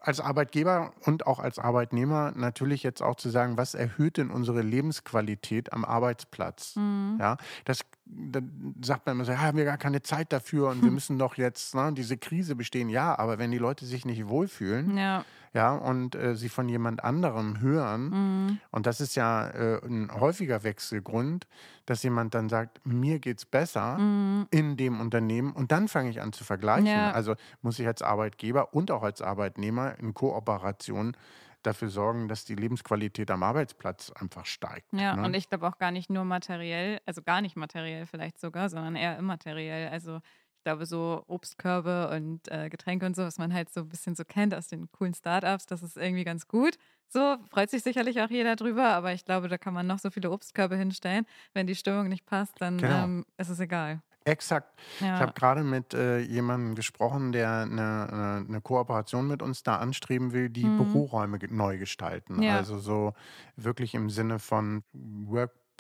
als 0.01 0.19
Arbeitgeber 0.19 0.95
und 1.05 1.27
auch 1.27 1.39
als 1.39 1.59
Arbeitnehmer 1.59 2.33
natürlich 2.35 2.83
jetzt 2.83 3.03
auch 3.03 3.17
zu 3.17 3.29
sagen, 3.29 3.59
was 3.59 3.75
erhöht 3.75 4.17
denn 4.17 4.31
unsere 4.31 4.63
Lebensqualität 4.63 5.73
am 5.73 5.85
Arbeitsplatz? 5.85 6.77
Mhm. 6.77 7.19
Ja, 7.21 7.37
das 7.65 7.81
da 8.07 8.41
sagt 8.83 9.07
man 9.07 9.17
immer 9.17 9.25
so, 9.25 9.33
ja, 9.33 9.41
haben 9.41 9.59
wir 9.59 9.65
gar 9.65 9.79
keine 9.79 10.03
Zeit 10.03 10.33
dafür 10.33 10.69
und 10.71 10.83
wir 10.83 10.91
müssen 10.91 11.19
doch 11.19 11.37
jetzt 11.37 11.75
ne, 11.75 11.93
diese 11.93 12.17
Krise 12.17 12.57
bestehen. 12.57 12.89
Ja, 12.89 13.19
aber 13.19 13.39
wenn 13.39 13.51
die 13.51 13.59
Leute 13.59 13.85
sich 13.87 14.05
nicht 14.05 14.27
wohlfühlen, 14.29 14.97
Ja. 14.97 15.25
Ja, 15.53 15.75
und 15.75 16.15
äh, 16.15 16.35
sie 16.37 16.49
von 16.49 16.69
jemand 16.69 17.03
anderem 17.05 17.61
hören, 17.61 18.11
Mhm. 18.11 18.61
und 18.71 18.87
das 18.87 19.01
ist 19.01 19.17
ja 19.17 19.49
äh, 19.49 19.85
ein 19.85 20.11
häufiger 20.13 20.63
Wechselgrund, 20.63 21.47
dass 21.87 22.03
jemand 22.03 22.35
dann 22.35 22.49
sagt, 22.49 22.81
mir 22.87 23.19
geht's 23.19 23.45
besser 23.47 23.99
Mhm. 23.99 24.47
in 24.51 24.77
dem 24.77 25.01
Unternehmen 25.01 25.53
und 25.53 25.73
dann 25.73 25.89
fange 25.89 26.11
ich 26.11 26.21
an 26.21 26.33
zu 26.33 26.45
vergleichen. 26.45 26.87
Ja. 26.87 27.13
Also 27.13 27.35
muss 27.63 27.79
ich 27.79 27.87
als 27.87 28.03
Arbeitgeber 28.03 28.75
und 28.75 28.91
auch 28.91 29.03
als 29.03 29.23
Arbeitnehmer 29.23 29.99
in 29.99 30.15
Kooperation 30.15 31.17
dafür 31.63 31.89
sorgen, 31.91 32.27
dass 32.29 32.45
die 32.47 32.55
Lebensqualität 32.55 33.31
am 33.31 33.43
Arbeitsplatz 33.43 34.11
einfach 34.13 34.47
steigt. 34.47 34.93
Ja, 34.93 35.15
ne? 35.17 35.25
und 35.27 35.35
ich 35.35 35.49
glaube 35.51 35.69
auch 35.69 35.77
gar 35.77 35.91
nicht 35.91 36.09
nur 36.09 36.25
materiell, 36.25 37.01
also 37.05 37.21
gar 37.23 37.43
nicht 37.43 37.55
materiell 37.57 38.07
vielleicht 38.07 38.39
sogar, 38.41 38.71
sondern 38.71 38.97
eher 38.97 39.19
immateriell. 39.19 39.89
Also 39.91 40.21
ich 40.61 40.65
glaube, 40.65 40.85
so 40.85 41.25
Obstkörbe 41.27 42.11
und 42.15 42.49
äh, 42.51 42.69
Getränke 42.69 43.07
und 43.07 43.17
so, 43.17 43.23
was 43.23 43.39
man 43.39 43.55
halt 43.55 43.71
so 43.71 43.81
ein 43.81 43.89
bisschen 43.89 44.15
so 44.15 44.25
kennt 44.25 44.55
aus 44.55 44.69
den 44.69 44.91
coolen 44.93 45.15
Startups, 45.15 45.65
das 45.67 45.83
ist 45.83 45.97
irgendwie 45.97 46.25
ganz 46.25 46.47
gut. 46.49 46.77
So 47.09 47.39
freut 47.51 47.71
sich 47.71 47.83
sicherlich 47.83 48.21
auch 48.21 48.29
jeder 48.31 48.57
drüber, 48.57 48.85
aber 48.91 49.13
ich 49.15 49.25
glaube, 49.25 49.49
da 49.49 49.57
kann 49.59 49.73
man 49.75 49.87
noch 49.87 49.99
so 49.99 50.11
viele 50.11 50.31
Obstkörbe 50.31 50.77
hinstellen. 50.77 51.25
Wenn 51.55 51.67
die 51.67 51.75
Stimmung 51.75 52.09
nicht 52.09 52.27
passt, 52.27 52.61
dann 52.61 52.83
Genau. 52.83 53.11
ähm, 53.11 53.25
ist 53.39 53.49
es 53.49 53.59
egal. 53.61 54.03
Exakt. 54.27 54.79
Ich 55.15 55.21
Ja. 55.21 55.23
habe 55.23 55.33
gerade 55.33 55.65
mit 55.65 55.95
äh, 55.95 56.19
jemandem 56.19 56.75
gesprochen, 56.75 57.33
der 57.33 57.63
eine, 57.63 58.07
eine, 58.13 58.45
eine 58.47 58.61
Kooperation 58.61 59.27
mit 59.27 59.41
uns 59.41 59.63
da 59.63 59.79
anstreben 59.79 60.33
will, 60.33 60.51
die 60.51 60.69
Mhm. 60.69 61.05
Büroräume 61.09 61.39
neu 61.49 61.79
gestalten. 61.79 62.43
Ja. 62.43 62.51
Also 62.51 62.79
so 62.79 63.15
wirklich 63.57 63.95
im 63.95 64.11
Sinne 64.11 64.39
von 64.39 64.85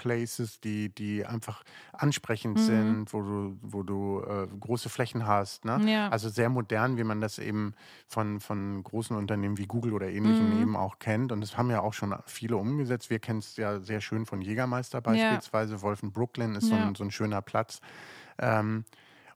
Workplaces, 0.04 0.60
die, 0.60 0.88
die 0.94 1.24
einfach 1.26 1.62
ansprechend 1.92 2.58
Mhm. 2.58 2.64
sind, 2.64 3.12
wo 3.12 3.22
du, 3.22 3.58
wo 3.62 3.82
du 3.82 4.22
äh, 4.22 4.46
große 4.58 4.88
Flächen 4.88 5.26
hast. 5.26 5.64
Ne? 5.64 5.80
Ja. 5.86 6.08
Also 6.08 6.28
sehr 6.28 6.48
modern, 6.48 6.96
wie 6.96 7.04
man 7.04 7.20
das 7.20 7.38
eben 7.38 7.74
von, 8.06 8.40
von 8.40 8.82
großen 8.82 9.16
Unternehmen 9.16 9.58
wie 9.58 9.66
Google 9.66 9.92
oder 9.92 10.08
ähnlichen 10.08 10.46
Mhm. 10.48 10.60
eben 10.60 10.76
auch 10.76 10.98
kennt. 10.98 11.32
Und 11.32 11.40
das 11.40 11.56
haben 11.56 11.70
ja 11.70 11.80
auch 11.80 11.92
schon 11.94 12.14
viele 12.26 12.56
umgesetzt. 12.56 13.10
Wir 13.10 13.18
kennen 13.18 13.40
es 13.40 13.56
ja 13.56 13.80
sehr 13.80 14.00
schön 14.00 14.26
von 14.26 14.40
Jägermeister 14.40 15.00
beispielsweise. 15.00 15.82
Wolfen 15.82 16.12
Brooklyn 16.12 16.54
ist 16.54 16.68
so, 16.68 16.74
Ja. 16.76 16.86
ein, 16.88 16.94
so 16.94 17.04
ein 17.04 17.10
schöner 17.10 17.42
Platz. 17.42 17.80
Ähm, 18.38 18.84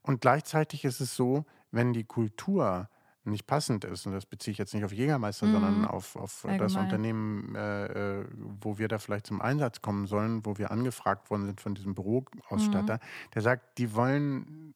und 0.03 0.21
gleichzeitig 0.21 0.85
ist 0.85 1.01
es 1.01 1.15
so, 1.17 1.45
wenn 1.71 1.93
die 1.93 2.05
Kultur 2.05 2.89
nicht 3.27 3.47
passend 3.47 3.85
ist, 3.85 4.07
und 4.07 4.13
das 4.13 4.27
beziehe 4.27 4.53
ich 4.53 4.59
jetzt 4.59 4.75
nicht 4.75 4.85
auf 4.85 4.93
Jägermeister, 4.93 5.47
Mhm. 5.47 5.53
sondern 5.53 5.85
auf, 5.87 6.17
auf 6.17 6.47
das. 6.59 6.77
Unternehmen, 6.77 7.55
äh, 7.55 8.21
äh, 8.21 8.27
wo 8.61 8.79
wir 8.79 8.89
da 8.89 8.99
vielleicht 8.99 9.27
zum 9.27 9.41
Einsatz 9.41 9.81
kommen 9.83 10.07
sollen, 10.07 10.45
wo 10.45 10.59
wir 10.59 10.71
angefragt 10.71 11.31
worden 11.31 11.47
sind 11.47 11.61
von 11.61 11.75
diesem 11.75 11.95
Büroausstatter, 11.95 12.99
der 13.35 13.43
sagt, 13.43 13.79
die 13.79 13.95
wollen 13.95 14.75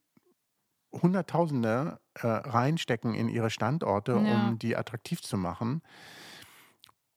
Hunderttausende 0.93 2.01
äh, 2.15 2.27
reinstecken 2.27 3.15
in 3.15 3.29
ihre 3.29 3.51
Standorte, 3.51 4.13
Ja. 4.13 4.19
um 4.19 4.59
die 4.59 4.77
attraktiv 4.77 5.21
zu 5.21 5.37
machen. 5.37 5.83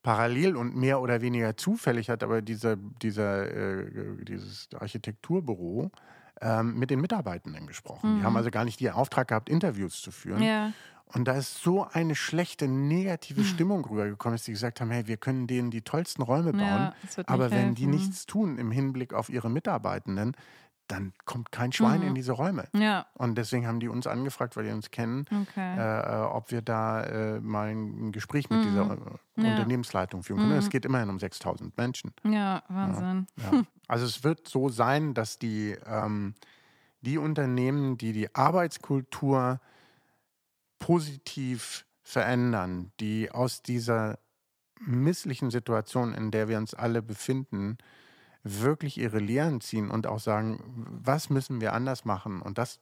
Parallel 0.02 0.56
und 0.56 0.74
mehr 0.76 1.00
oder 1.00 1.20
weniger 1.20 1.56
zufällig 1.56 2.10
hat 2.10 2.22
aber 2.24 2.42
dieser, 2.42 2.76
dieser, 2.76 3.48
äh, 3.50 4.24
dieses 4.24 4.68
Architekturbüro 4.78 5.90
ähm, 6.40 6.74
mit 6.76 6.90
den 6.90 7.00
Mitarbeitenden 7.00 7.68
gesprochen. 7.68 8.16
Die 8.16 8.20
Mhm. 8.20 8.24
haben 8.24 8.36
also 8.36 8.50
gar 8.50 8.64
nicht 8.64 8.80
den 8.80 8.90
Auftrag 8.90 9.28
gehabt, 9.28 9.48
Interviews 9.48 10.02
zu 10.02 10.10
führen. 10.10 10.42
Ja. 10.42 10.72
Und 11.14 11.26
da 11.26 11.32
ist 11.32 11.62
so 11.62 11.86
eine 11.92 12.14
schlechte, 12.14 12.68
negative 12.68 13.44
Stimmung 13.44 13.84
rübergekommen, 13.84 14.34
dass 14.36 14.44
die 14.44 14.52
gesagt 14.52 14.80
haben, 14.80 14.90
hey, 14.90 15.06
wir 15.06 15.16
können 15.18 15.46
denen 15.46 15.70
die 15.70 15.82
tollsten 15.82 16.22
Räume 16.22 16.52
bauen, 16.52 16.62
Ja, 16.62 16.94
aber 17.26 17.50
wenn 17.50 17.74
die 17.74 17.82
helfen. 17.84 17.98
nichts 17.98 18.26
tun 18.26 18.58
im 18.58 18.70
Hinblick 18.70 19.12
auf 19.12 19.28
ihre 19.28 19.50
Mitarbeitenden, 19.50 20.34
dann 20.88 21.12
kommt 21.24 21.52
kein 21.52 21.72
Schwein 21.72 22.00
Mhm. 22.00 22.08
in 22.08 22.14
diese 22.14 22.32
Räume. 22.32 22.64
Ja, 22.74 23.06
Und 23.14 23.36
deswegen 23.38 23.66
haben 23.66 23.80
die 23.80 23.88
uns 23.88 24.06
angefragt, 24.06 24.56
weil 24.56 24.64
die 24.64 24.72
uns 24.72 24.90
kennen, 24.90 25.24
okay. 25.30 25.76
äh, 25.78 26.20
äh, 26.20 26.24
ob 26.24 26.50
wir 26.50 26.60
da 26.60 27.02
äh, 27.04 27.40
mal 27.40 27.68
ein 27.68 28.12
Gespräch 28.12 28.50
mit 28.50 28.64
dieser 28.64 28.90
äh, 28.90 29.42
Ja. 29.42 29.50
Unternehmensleitung 29.52 30.22
führen 30.22 30.38
können. 30.40 30.52
Mhm. 30.52 30.58
Es 30.58 30.70
geht 30.70 30.84
immerhin 30.84 31.08
um 31.08 31.18
6000 31.18 31.76
Menschen. 31.78 32.12
ja, 32.24 32.62
Wahnsinn. 32.68 33.26
Ja. 33.38 33.62
Also 33.88 34.04
es 34.06 34.24
wird 34.24 34.48
so 34.48 34.68
sein, 34.70 35.14
dass 35.14 35.38
die, 35.38 35.76
ähm, 35.86 36.34
die 37.00 37.16
Unternehmen, 37.16 37.96
die 37.96 38.12
die 38.12 38.34
Arbeitskultur 38.34 39.60
positiv 40.82 41.86
verändern, 42.02 42.90
die 42.98 43.30
aus 43.30 43.62
dieser 43.62 44.18
misslichen 44.80 45.50
Situation, 45.52 46.12
in 46.12 46.32
der 46.32 46.48
wir 46.48 46.58
uns 46.58 46.74
alle 46.74 47.02
befinden, 47.02 47.78
wirklich 48.42 48.98
ihre 48.98 49.20
Lehren 49.20 49.60
ziehen 49.60 49.90
und 49.92 50.08
auch 50.08 50.18
sagen, 50.18 50.58
was 51.04 51.30
müssen 51.30 51.60
wir 51.60 51.72
anders 51.72 52.04
machen 52.04 52.42
und 52.42 52.58
das 52.58 52.80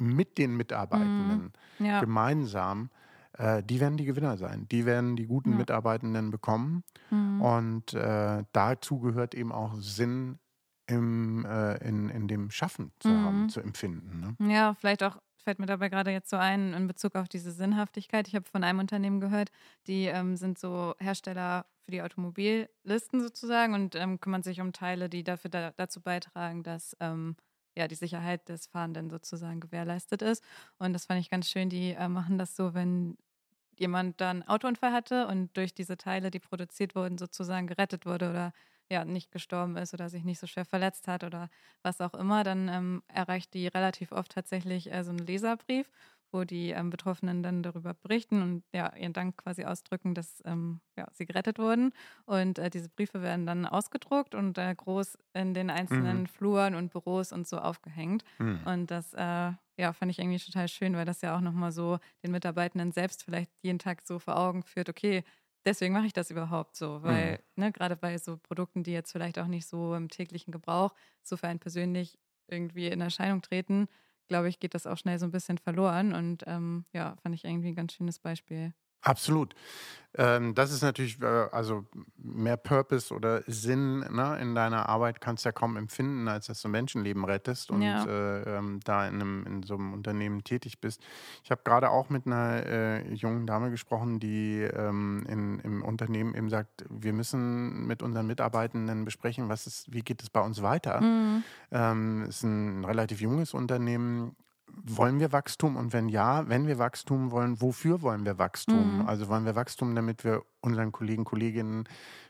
mit 0.00 0.38
den 0.38 0.56
Mitarbeitenden 0.56 1.52
Ja, 1.78 2.00
gemeinsam, 2.00 2.90
äh, 3.34 3.62
die 3.62 3.78
werden 3.78 3.96
die 3.96 4.04
Gewinner 4.04 4.36
sein. 4.36 4.66
Die 4.72 4.84
werden 4.84 5.14
die 5.14 5.26
guten 5.26 5.52
Ja. 5.52 5.58
Mitarbeitenden 5.58 6.32
bekommen. 6.32 6.82
mhm. 7.10 7.40
Und 7.40 7.94
äh, 7.94 8.42
dazu 8.52 8.98
gehört 8.98 9.36
eben 9.36 9.52
auch 9.52 9.74
Sinn 9.78 10.40
im, 10.86 11.44
äh, 11.44 11.76
in, 11.86 12.08
in 12.10 12.28
dem 12.28 12.50
Schaffen 12.50 12.92
zu 13.00 13.20
haben, 13.20 13.44
Mhm. 13.44 13.48
zu 13.48 13.60
empfinden. 13.60 14.20
Ne? 14.20 14.36
Ja, 14.40 14.74
vielleicht 14.74 15.02
auch 15.02 15.18
fällt 15.44 15.58
mir 15.58 15.66
dabei 15.66 15.88
gerade 15.88 16.10
jetzt 16.12 16.30
so 16.30 16.36
ein 16.36 16.72
in 16.74 16.86
Bezug 16.86 17.16
auf 17.16 17.28
diese 17.28 17.52
Sinnhaftigkeit. 17.52 18.28
Ich 18.28 18.34
habe 18.36 18.48
von 18.48 18.64
einem 18.64 18.78
Unternehmen 18.78 19.20
gehört, 19.20 19.50
die 19.86 20.06
ähm, 20.06 20.36
sind 20.36 20.58
so 20.58 20.94
Hersteller 20.98 21.66
für 21.84 21.90
die 21.92 22.02
Automobillisten 22.02 23.20
sozusagen 23.20 23.74
und 23.74 23.94
ähm, 23.96 24.20
kümmern 24.20 24.42
sich 24.42 24.60
um 24.60 24.72
Teile, 24.72 25.08
die 25.08 25.24
dafür 25.24 25.50
da, 25.50 25.72
dazu 25.76 26.00
beitragen, 26.00 26.62
dass 26.62 26.96
ähm, 27.00 27.36
ja 27.76 27.88
die 27.88 27.96
Sicherheit 27.96 28.48
des 28.48 28.66
Fahrenden 28.68 29.10
sozusagen 29.10 29.60
gewährleistet 29.60 30.22
ist. 30.22 30.44
Und 30.78 30.92
das 30.92 31.06
fand 31.06 31.20
ich 31.20 31.30
ganz 31.30 31.50
schön. 31.50 31.68
Die 31.70 31.92
äh, 31.92 32.08
machen 32.08 32.38
das 32.38 32.56
so, 32.56 32.74
wenn 32.74 33.16
jemand 33.78 34.20
dann 34.20 34.42
einen 34.42 34.48
Autounfall 34.48 34.92
hatte 34.92 35.26
und 35.28 35.56
durch 35.56 35.74
diese 35.74 35.96
Teile, 35.96 36.30
die 36.30 36.40
produziert 36.40 36.94
wurden, 36.94 37.18
sozusagen 37.18 37.66
gerettet 37.66 38.06
wurde 38.06 38.30
oder 38.30 38.52
ja 38.92 39.04
nicht 39.04 39.32
gestorben 39.32 39.76
ist 39.76 39.94
oder 39.94 40.08
sich 40.08 40.24
nicht 40.24 40.38
so 40.38 40.46
schwer 40.46 40.64
verletzt 40.64 41.08
hat 41.08 41.24
oder 41.24 41.48
was 41.82 42.00
auch 42.00 42.14
immer, 42.14 42.44
dann 42.44 42.68
ähm, 42.68 43.02
erreicht 43.08 43.54
die 43.54 43.66
relativ 43.66 44.12
oft 44.12 44.32
tatsächlich 44.32 44.92
äh, 44.92 45.02
so 45.02 45.10
einen 45.10 45.18
Leserbrief, 45.18 45.90
wo 46.32 46.44
die 46.44 46.70
ähm, 46.70 46.90
Betroffenen 46.90 47.42
dann 47.42 47.62
darüber 47.62 47.94
berichten 47.94 48.42
und 48.42 48.64
ja, 48.72 48.94
ihren 48.96 49.12
Dank 49.12 49.36
quasi 49.36 49.64
ausdrücken, 49.64 50.14
dass 50.14 50.42
ähm, 50.46 50.80
ja, 50.96 51.06
sie 51.12 51.26
gerettet 51.26 51.58
wurden. 51.58 51.92
Und 52.24 52.58
äh, 52.58 52.70
diese 52.70 52.88
Briefe 52.88 53.22
werden 53.22 53.46
dann 53.46 53.66
ausgedruckt 53.66 54.34
und 54.34 54.56
äh, 54.58 54.74
groß 54.74 55.18
in 55.34 55.54
den 55.54 55.70
einzelnen 55.70 56.26
Fluren 56.26 56.74
und 56.74 56.90
Büros 56.90 57.32
und 57.32 57.46
so 57.46 57.58
aufgehängt. 57.58 58.24
Hm. 58.38 58.60
Und 58.64 58.90
das 58.90 59.12
äh, 59.14 59.52
ja, 59.76 59.92
fand 59.92 60.10
ich 60.10 60.18
irgendwie 60.18 60.38
total 60.38 60.68
schön, 60.68 60.94
weil 60.96 61.04
das 61.04 61.22
ja 61.22 61.36
auch 61.36 61.40
nochmal 61.40 61.72
so 61.72 61.98
den 62.22 62.30
Mitarbeitenden 62.30 62.92
selbst 62.92 63.24
vielleicht 63.24 63.50
jeden 63.62 63.78
Tag 63.78 64.02
so 64.04 64.18
vor 64.18 64.36
Augen 64.36 64.62
führt, 64.62 64.88
okay, 64.88 65.24
deswegen 65.64 65.94
mache 65.94 66.06
ich 66.06 66.12
das 66.12 66.30
überhaupt 66.30 66.76
so, 66.76 67.02
weil 67.02 67.40
ne, 67.56 67.72
gerade 67.72 67.96
bei 67.96 68.18
so 68.18 68.36
Produkten, 68.38 68.82
die 68.82 68.92
jetzt 68.92 69.12
vielleicht 69.12 69.38
auch 69.38 69.46
nicht 69.46 69.66
so 69.66 69.94
im 69.94 70.08
täglichen 70.08 70.52
Gebrauch 70.52 70.94
so 71.22 71.36
für 71.36 71.48
einen 71.48 71.60
persönlich 71.60 72.18
irgendwie 72.48 72.88
in 72.88 73.00
Erscheinung 73.00 73.42
treten, 73.42 73.88
glaube 74.28 74.48
ich, 74.48 74.60
geht 74.60 74.74
das 74.74 74.86
auch 74.86 74.98
schnell 74.98 75.18
so 75.18 75.26
ein 75.26 75.30
bisschen 75.32 75.58
verloren. 75.58 76.12
Und 76.14 76.44
ähm, 76.46 76.86
ja, 76.92 77.16
fand 77.22 77.34
ich 77.34 77.44
irgendwie 77.44 77.68
ein 77.68 77.74
ganz 77.76 77.94
schönes 77.94 78.18
Beispiel. 78.18 78.74
Absolut. 79.02 79.54
Ähm, 80.14 80.54
das 80.54 80.70
ist 80.72 80.82
natürlich, 80.82 81.22
äh, 81.22 81.24
also 81.52 81.86
mehr 82.18 82.58
Purpose 82.58 83.14
oder 83.14 83.42
Sinn 83.46 84.00
ne, 84.00 84.38
in 84.42 84.54
deiner 84.54 84.86
Arbeit 84.88 85.22
kannst 85.22 85.44
du 85.44 85.48
ja 85.48 85.52
kaum 85.52 85.76
empfinden, 85.78 86.28
als 86.28 86.46
dass 86.48 86.60
du 86.60 86.68
Menschenleben 86.68 87.24
rettest 87.24 87.70
und 87.70 87.80
Ja. 87.80 88.04
äh, 88.04 88.58
ähm, 88.58 88.80
da 88.84 89.08
in, 89.08 89.14
einem, 89.14 89.46
in 89.46 89.62
so 89.62 89.74
einem 89.74 89.94
Unternehmen 89.94 90.44
tätig 90.44 90.80
bist. 90.80 91.02
Ich 91.44 91.50
habe 91.50 91.62
gerade 91.64 91.88
auch 91.88 92.10
mit 92.10 92.26
einer 92.26 92.66
äh, 92.66 93.14
jungen 93.14 93.46
Dame 93.46 93.70
gesprochen, 93.70 94.20
die 94.20 94.60
ähm, 94.60 95.24
in, 95.28 95.60
im 95.60 95.82
Unternehmen 95.82 96.34
eben 96.34 96.50
sagt, 96.50 96.84
wir 96.90 97.14
müssen 97.14 97.86
mit 97.86 98.02
unseren 98.02 98.26
Mitarbeitenden 98.26 99.06
besprechen, 99.06 99.48
was 99.48 99.66
ist, 99.66 99.94
wie 99.94 100.02
geht 100.02 100.22
es 100.22 100.28
bei 100.28 100.40
uns 100.42 100.60
weiter. 100.60 101.00
Mhm. 101.00 101.42
Ähm, 101.70 102.22
ist 102.28 102.42
ein 102.42 102.84
relativ 102.84 103.22
junges 103.22 103.54
Unternehmen, 103.54 104.36
wollen 104.84 105.20
wir 105.20 105.32
Wachstum 105.32 105.76
und 105.76 105.92
wenn 105.92 106.08
ja, 106.08 106.48
wenn 106.48 106.66
wir 106.66 106.78
Wachstum 106.78 107.30
wollen, 107.30 107.60
wofür 107.60 108.02
wollen 108.02 108.24
wir 108.24 108.38
Wachstum? 108.38 109.00
Mhm. 109.00 109.06
Also 109.06 109.28
wollen 109.28 109.44
wir 109.44 109.54
Wachstum, 109.54 109.94
damit 109.94 110.24
wir 110.24 110.42
unseren 110.60 110.92
Kollegen, 110.92 111.24
Kolleginnen 111.24 111.84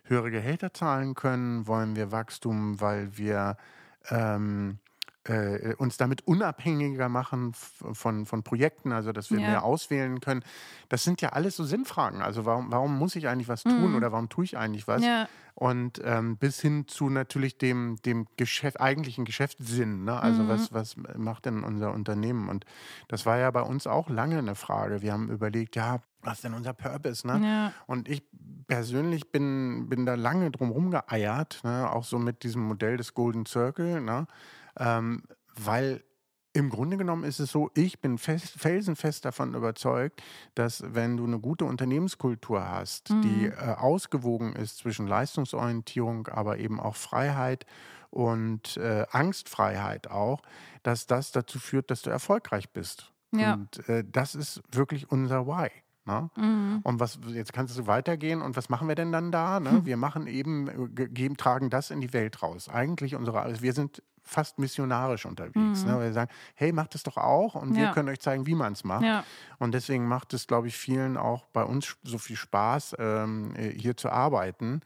höhere 0.05 0.31
Gehälter 0.31 0.72
zahlen 0.74 1.14
können? 1.14 1.66
Wollen 1.66 1.96
wir 1.96 2.12
Wachstum, 2.12 2.81
weil 2.81 3.16
wir 3.16 3.57
ähm, 4.11 4.78
äh, 5.24 5.74
uns 5.76 5.96
damit 5.96 6.26
unabhängiger 6.26 7.08
machen 7.08 7.52
von, 7.54 8.26
von 8.26 8.42
Projekten, 8.42 8.90
also 8.92 9.12
dass 9.12 9.30
wir 9.30 9.38
Ja. 9.40 9.46
mehr 9.48 9.64
auswählen 9.64 10.20
können. 10.20 10.42
Das 10.88 11.04
sind 11.04 11.20
ja 11.20 11.28
alles 11.30 11.56
so 11.56 11.64
Sinnfragen. 11.64 12.22
Also 12.22 12.44
warum, 12.44 12.72
warum 12.72 12.98
muss 12.98 13.14
ich 13.14 13.28
eigentlich 13.28 13.48
was 13.48 13.62
tun 13.62 13.90
Mhm. 13.90 13.94
oder 13.96 14.11
warum 14.12 14.28
tue 14.28 14.44
ich 14.44 14.58
eigentlich 14.58 14.88
was? 14.88 15.02
Ja. 15.04 15.28
Und 15.54 16.00
ähm, 16.04 16.38
bis 16.38 16.61
hin 16.61 16.88
zu 16.88 17.08
natürlich 17.11 17.56
dem, 17.58 17.98
dem 18.04 18.26
Geschäft, 18.37 18.80
eigentlichen 18.80 19.24
Geschäftssinn. 19.24 20.04
Ne? 20.04 20.18
Also 20.20 20.42
Mhm. 20.42 20.48
was, 20.48 20.72
was 20.72 20.96
macht 21.16 21.44
denn 21.44 21.62
unser 21.62 21.92
Unternehmen? 21.92 22.48
Und 22.48 22.64
das 23.08 23.24
war 23.26 23.38
ja 23.38 23.50
bei 23.50 23.62
uns 23.62 23.87
auch 23.87 24.08
lange 24.08 24.38
eine 24.38 24.54
Frage. 24.54 25.02
Wir 25.02 25.12
haben 25.12 25.28
überlegt, 25.30 25.76
ja, 25.76 26.00
was 26.22 26.35
ist 26.38 26.44
denn 26.44 26.54
unser 26.54 26.72
Purpose? 26.72 27.26
Ne? 27.26 27.40
Ja. 27.46 27.72
Und 27.87 28.08
ich 28.08 28.22
persönlich 28.66 29.30
bin, 29.30 29.88
bin 29.88 30.06
da 30.06 30.14
lange 30.14 30.50
drum 30.50 30.70
rumgeeiert, 30.70 31.61
ne? 31.64 31.90
auch 31.92 32.04
so 32.04 32.18
mit 32.18 32.42
diesem 32.42 32.62
Modell 32.62 32.96
des 32.96 33.14
Golden 33.14 33.44
Circle, 33.46 34.00
ne? 34.00 34.26
Ähm, 34.78 35.22
weil 35.54 36.02
im 36.54 36.68
Grunde 36.68 36.98
genommen 36.98 37.24
ist 37.24 37.40
es 37.40 37.50
so, 37.50 37.70
ich 37.74 38.00
bin 38.00 38.18
fest, 38.18 38.54
felsenfest 38.58 39.24
davon 39.24 39.54
überzeugt, 39.54 40.22
dass 40.54 40.82
wenn 40.87 41.16
du 41.16 41.24
eine 41.24 41.38
gute 41.38 41.64
Unternehmenskultur 41.64 42.68
hast, 42.68 43.08
die 43.08 43.46
Mhm. 43.46 43.52
äh, 43.52 43.72
ausgewogen 43.78 44.54
ist 44.54 44.76
zwischen 44.78 45.06
Leistungsorientierung, 45.06 46.28
aber 46.28 46.58
eben 46.58 46.78
auch 46.78 46.96
Freiheit 46.96 47.64
und 48.11 48.76
äh, 48.76 49.06
Angstfreiheit 49.11 50.11
auch, 50.11 50.42
dass 50.82 51.06
das 51.06 51.32
dazu 51.32 51.58
führt, 51.58 51.90
dass 51.90 52.02
du 52.02 52.11
erfolgreich 52.11 52.68
bist. 52.70 53.12
Ja. 53.35 53.54
Und 53.54 53.88
äh, 53.88 54.04
das 54.06 54.35
ist 54.35 54.61
wirklich 54.70 55.11
unser 55.11 55.46
Why. 55.46 55.70
Ne? 56.04 56.30
Mhm. 56.36 56.80
Und 56.82 56.98
was 57.00 57.18
jetzt 57.28 57.52
kannst 57.52 57.78
du 57.78 57.86
weitergehen 57.86 58.42
und 58.42 58.56
was 58.56 58.68
machen 58.68 58.88
wir 58.88 58.94
denn 58.96 59.12
dann 59.12 59.30
da? 59.30 59.60
Ne? 59.60 59.82
Wir 59.84 59.96
machen 59.96 60.26
eben, 60.26 60.68
äh, 60.68 60.88
ge- 60.88 61.08
geben, 61.08 61.36
tragen 61.36 61.70
das 61.70 61.90
in 61.90 62.00
die 62.00 62.12
Welt 62.12 62.42
raus. 62.42 62.68
Eigentlich 62.68 63.14
unsere, 63.14 63.40
also 63.40 63.62
wir 63.62 63.72
sind 63.72 64.02
fast 64.24 64.58
missionarisch 64.58 65.26
unterwegs. 65.26 65.84
Mhm. 65.84 65.90
Ne? 65.90 66.00
Wir 66.00 66.12
sagen, 66.12 66.30
hey, 66.54 66.72
macht 66.72 66.94
es 66.94 67.02
doch 67.04 67.16
auch 67.16 67.54
und 67.54 67.74
wir 67.76 67.84
Ja. 67.84 67.92
können 67.92 68.08
euch 68.08 68.20
zeigen, 68.20 68.46
wie 68.46 68.54
man 68.54 68.72
es 68.72 68.82
macht. 68.84 69.04
Ja. 69.04 69.24
Und 69.58 69.74
deswegen 69.74 70.06
macht 70.08 70.32
es, 70.34 70.46
glaube 70.46 70.68
ich, 70.68 70.76
vielen 70.76 71.16
auch 71.16 71.44
bei 71.46 71.62
uns 71.64 71.96
so 72.02 72.18
viel 72.18 72.36
Spaß, 72.36 72.96
ähm, 72.98 73.54
äh, 73.56 73.70
hier 73.70 73.96
zu 73.96 74.10
arbeiten, 74.10 74.80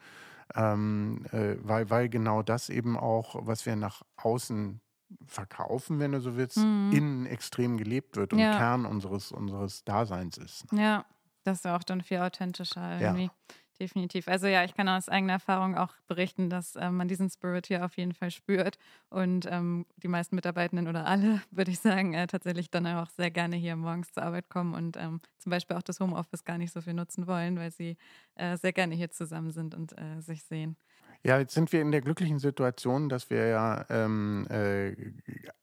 ähm, 0.54 1.24
äh, 1.32 1.56
weil, 1.62 1.90
weil 1.90 2.08
genau 2.08 2.42
das 2.42 2.68
eben 2.68 2.96
auch, 2.96 3.36
was 3.46 3.66
wir 3.66 3.76
nach 3.76 4.02
außen 4.16 4.80
verkaufen, 5.26 5.98
wenn 5.98 6.12
du 6.12 6.20
so 6.20 6.36
willst, 6.36 6.58
Mhm. 6.58 6.92
innen 6.92 7.26
extrem 7.26 7.76
gelebt 7.76 8.16
wird 8.16 8.32
und 8.32 8.38
Ja. 8.40 8.56
Kern 8.56 8.86
unseres, 8.86 9.32
unseres 9.32 9.84
Daseins 9.84 10.36
ist. 10.38 10.64
Ja, 10.72 11.04
das 11.44 11.58
ist 11.58 11.64
ja 11.64 11.76
auch 11.76 11.82
dann 11.84 12.00
viel 12.02 12.18
authentischer 12.18 13.00
irgendwie. 13.00 13.30
Definitiv. 13.78 14.26
Also 14.26 14.46
ja, 14.46 14.64
ich 14.64 14.74
kann 14.74 14.88
aus 14.88 15.10
eigener 15.10 15.34
Erfahrung 15.34 15.76
auch 15.76 15.92
berichten, 16.06 16.48
dass 16.48 16.76
ähm, 16.76 16.96
man 16.96 17.08
diesen 17.08 17.28
Spirit 17.28 17.66
hier 17.66 17.84
auf 17.84 17.98
jeden 17.98 18.14
Fall 18.14 18.30
spürt 18.30 18.78
und 19.10 19.44
ähm, 19.50 19.84
die 19.98 20.08
meisten 20.08 20.34
Mitarbeitenden 20.34 20.88
oder 20.88 21.06
alle, 21.06 21.42
würde 21.50 21.70
ich 21.70 21.80
sagen, 21.80 22.14
äh, 22.14 22.26
tatsächlich 22.26 22.70
dann 22.70 22.86
auch 22.86 23.10
sehr 23.10 23.30
gerne 23.30 23.56
hier 23.56 23.76
morgens 23.76 24.12
zur 24.12 24.22
Arbeit 24.22 24.48
kommen 24.48 24.72
und 24.74 24.96
ähm, 24.96 25.20
zum 25.46 25.50
Beispiel 25.50 25.76
auch 25.76 25.82
das 25.82 26.00
Homeoffice 26.00 26.44
gar 26.44 26.58
nicht 26.58 26.72
so 26.72 26.80
viel 26.80 26.94
nutzen 26.94 27.28
wollen, 27.28 27.56
weil 27.56 27.70
sie 27.70 27.96
äh, 28.34 28.56
sehr 28.56 28.72
gerne 28.72 28.96
hier 28.96 29.10
zusammen 29.10 29.52
sind 29.52 29.76
und 29.76 29.96
äh, 29.96 30.20
sich 30.20 30.42
sehen. 30.44 30.76
Ja, 31.24 31.38
jetzt 31.38 31.54
sind 31.54 31.72
wir 31.72 31.80
in 31.80 31.90
der 31.90 32.02
glücklichen 32.02 32.38
Situation, 32.38 33.08
dass 33.08 33.30
wir 33.30 33.46
ja 33.48 33.84
ähm, 33.90 34.46
äh, 34.48 34.94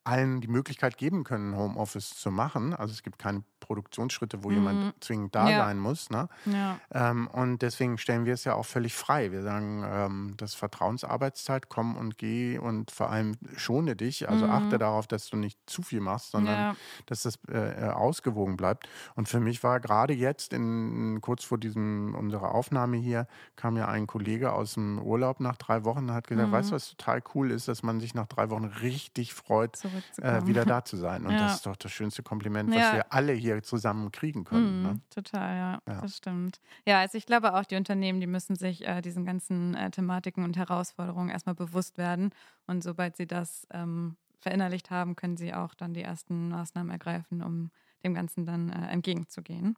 allen 0.03 0.41
die 0.41 0.49
Möglichkeit 0.49 0.97
geben 0.97 1.23
können, 1.23 1.55
Homeoffice 1.55 2.15
zu 2.15 2.31
machen. 2.31 2.73
Also 2.73 2.91
es 2.91 3.01
gibt 3.03 3.17
keine 3.17 3.43
Produktionsschritte, 3.61 4.43
wo 4.43 4.51
Mhm. 4.51 4.51
jemand 4.51 4.85
zwingend 4.99 5.35
da 5.35 5.53
Ja. 5.53 5.53
sein 5.53 5.79
muss. 5.79 6.09
Ne? 6.09 6.27
Ja, 6.45 6.81
Ähm, 6.91 7.27
und 7.27 7.61
deswegen 7.61 7.97
stellen 7.97 8.25
wir 8.25 8.33
es 8.33 8.43
ja 8.43 8.55
auch 8.55 8.65
völlig 8.65 8.93
frei. 8.95 9.31
Wir 9.31 9.41
sagen, 9.43 9.83
ähm, 9.87 10.33
das 10.37 10.55
Vertrauensarbeitszeit, 10.55 11.69
komm 11.69 11.95
und 11.97 12.17
geh 12.17 12.57
und 12.57 12.91
vor 12.91 13.09
allem 13.11 13.35
schone 13.55 13.95
dich. 13.95 14.29
Also 14.29 14.47
Mhm. 14.47 14.49
achte 14.49 14.77
darauf, 14.79 15.07
dass 15.07 15.29
du 15.29 15.37
nicht 15.37 15.59
zu 15.67 15.81
viel 15.81 16.01
machst, 16.01 16.31
sondern 16.31 16.65
ja, 16.65 16.75
dass 17.05 17.23
das 17.23 17.39
äh, 17.49 17.87
äh, 17.87 17.89
ausgewogen 17.91 18.57
bleibt. 18.57 18.89
Und 19.15 19.29
für 19.29 19.39
mich 19.39 19.63
war 19.63 19.72
gerade 19.79 20.13
jetzt, 20.13 20.53
in, 20.53 21.19
kurz 21.21 21.43
vor 21.43 21.57
diesem 21.57 22.15
unserer 22.15 22.53
Aufnahme 22.53 22.97
hier, 22.97 23.27
kam 23.55 23.77
ja 23.77 23.87
ein 23.87 24.07
Kollege 24.07 24.53
aus 24.53 24.73
dem 24.75 24.99
Urlaub 24.99 25.39
nach 25.39 25.57
drei 25.57 25.83
Wochen 25.85 26.05
und 26.05 26.11
hat 26.13 26.27
gesagt, 26.27 26.51
Mhm. 26.51 26.51
weißt 26.51 26.71
du, 26.71 26.75
was 26.75 26.89
total 26.89 27.21
cool 27.35 27.51
ist, 27.51 27.67
dass 27.67 27.83
man 27.83 27.99
sich 27.99 28.13
nach 28.13 28.27
drei 28.27 28.49
Wochen 28.49 28.65
richtig 28.65 29.33
freut, 29.33 29.79
äh, 30.21 30.45
wieder 30.45 30.65
da 30.65 30.83
zu 30.85 30.97
sein. 30.97 31.25
Und 31.25 31.39
Ja. 31.39 31.41
das 31.41 31.55
ist 31.57 31.65
doch 31.65 31.75
das 31.75 31.91
schönste 31.91 32.23
Kompliment, 32.23 32.75
was 32.75 32.91
Ja. 32.91 32.91
wir 32.91 33.11
alle 33.13 33.33
hier 33.33 33.61
zusammen 33.63 34.11
kriegen 34.11 34.43
können. 34.43 34.81
Mhm, 34.81 34.81
Ne? 34.81 35.01
Total, 35.09 35.57
ja, 35.57 35.79
Ja. 35.87 36.01
das 36.01 36.17
stimmt. 36.17 36.59
Ja, 36.85 36.99
also 36.99 37.17
ich 37.17 37.25
glaube 37.25 37.53
auch, 37.55 37.65
die 37.65 37.75
Unternehmen, 37.75 38.19
die 38.19 38.27
müssen 38.27 38.55
sich 38.55 38.85
äh, 38.87 39.01
diesen 39.01 39.25
ganzen 39.25 39.73
äh, 39.75 39.89
Thematiken 39.89 40.43
und 40.43 40.57
Herausforderungen 40.57 41.29
erstmal 41.29 41.55
bewusst 41.55 41.97
werden. 41.97 42.31
Und 42.67 42.83
sobald 42.83 43.15
sie 43.17 43.25
das 43.27 43.65
ähm, 43.71 44.17
verinnerlicht 44.39 44.91
haben, 44.91 45.15
können 45.15 45.37
sie 45.37 45.53
auch 45.53 45.73
dann 45.73 45.93
die 45.93 46.01
ersten 46.03 46.49
Maßnahmen 46.49 46.91
ergreifen, 46.91 47.41
um 47.41 47.71
dem 48.03 48.13
Ganzen 48.13 48.45
dann 48.45 48.69
äh, 48.69 48.91
entgegenzugehen. 48.91 49.75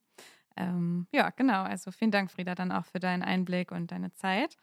Ähm, 0.58 1.08
ja, 1.12 1.30
genau. 1.32 1.64
Also 1.64 1.92
vielen 1.92 2.12
Dank, 2.12 2.32
Frieda, 2.32 2.56
dann 2.56 2.72
auch 2.72 2.86
für 2.86 3.00
deinen 3.00 3.24
Einblick 3.24 3.72
und 3.72 3.92
deine 3.92 4.14
Zeit. 4.14 4.58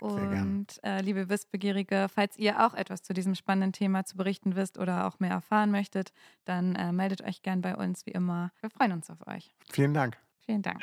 Sehr 0.00 0.26
gern. 0.28 0.58
Und 0.58 0.80
äh, 0.82 1.00
liebe 1.00 1.28
Wissbegierige, 1.28 2.08
falls 2.12 2.36
ihr 2.36 2.64
auch 2.66 2.74
etwas 2.74 3.02
zu 3.02 3.14
diesem 3.14 3.34
spannenden 3.34 3.72
Thema 3.72 4.04
zu 4.04 4.16
berichten 4.16 4.56
wisst 4.56 4.78
oder 4.78 5.06
auch 5.06 5.20
mehr 5.20 5.30
erfahren 5.30 5.70
möchtet, 5.70 6.12
dann 6.44 6.74
äh, 6.74 6.92
meldet 6.92 7.22
euch 7.22 7.42
gern 7.42 7.60
bei 7.60 7.76
uns, 7.76 8.04
wie 8.06 8.10
immer. 8.10 8.50
Wir 8.60 8.70
freuen 8.70 8.92
uns 8.92 9.08
auf 9.10 9.26
euch. 9.26 9.54
Vielen 9.70 9.94
Dank. 9.94 10.18
Vielen 10.40 10.62
Dank. 10.62 10.82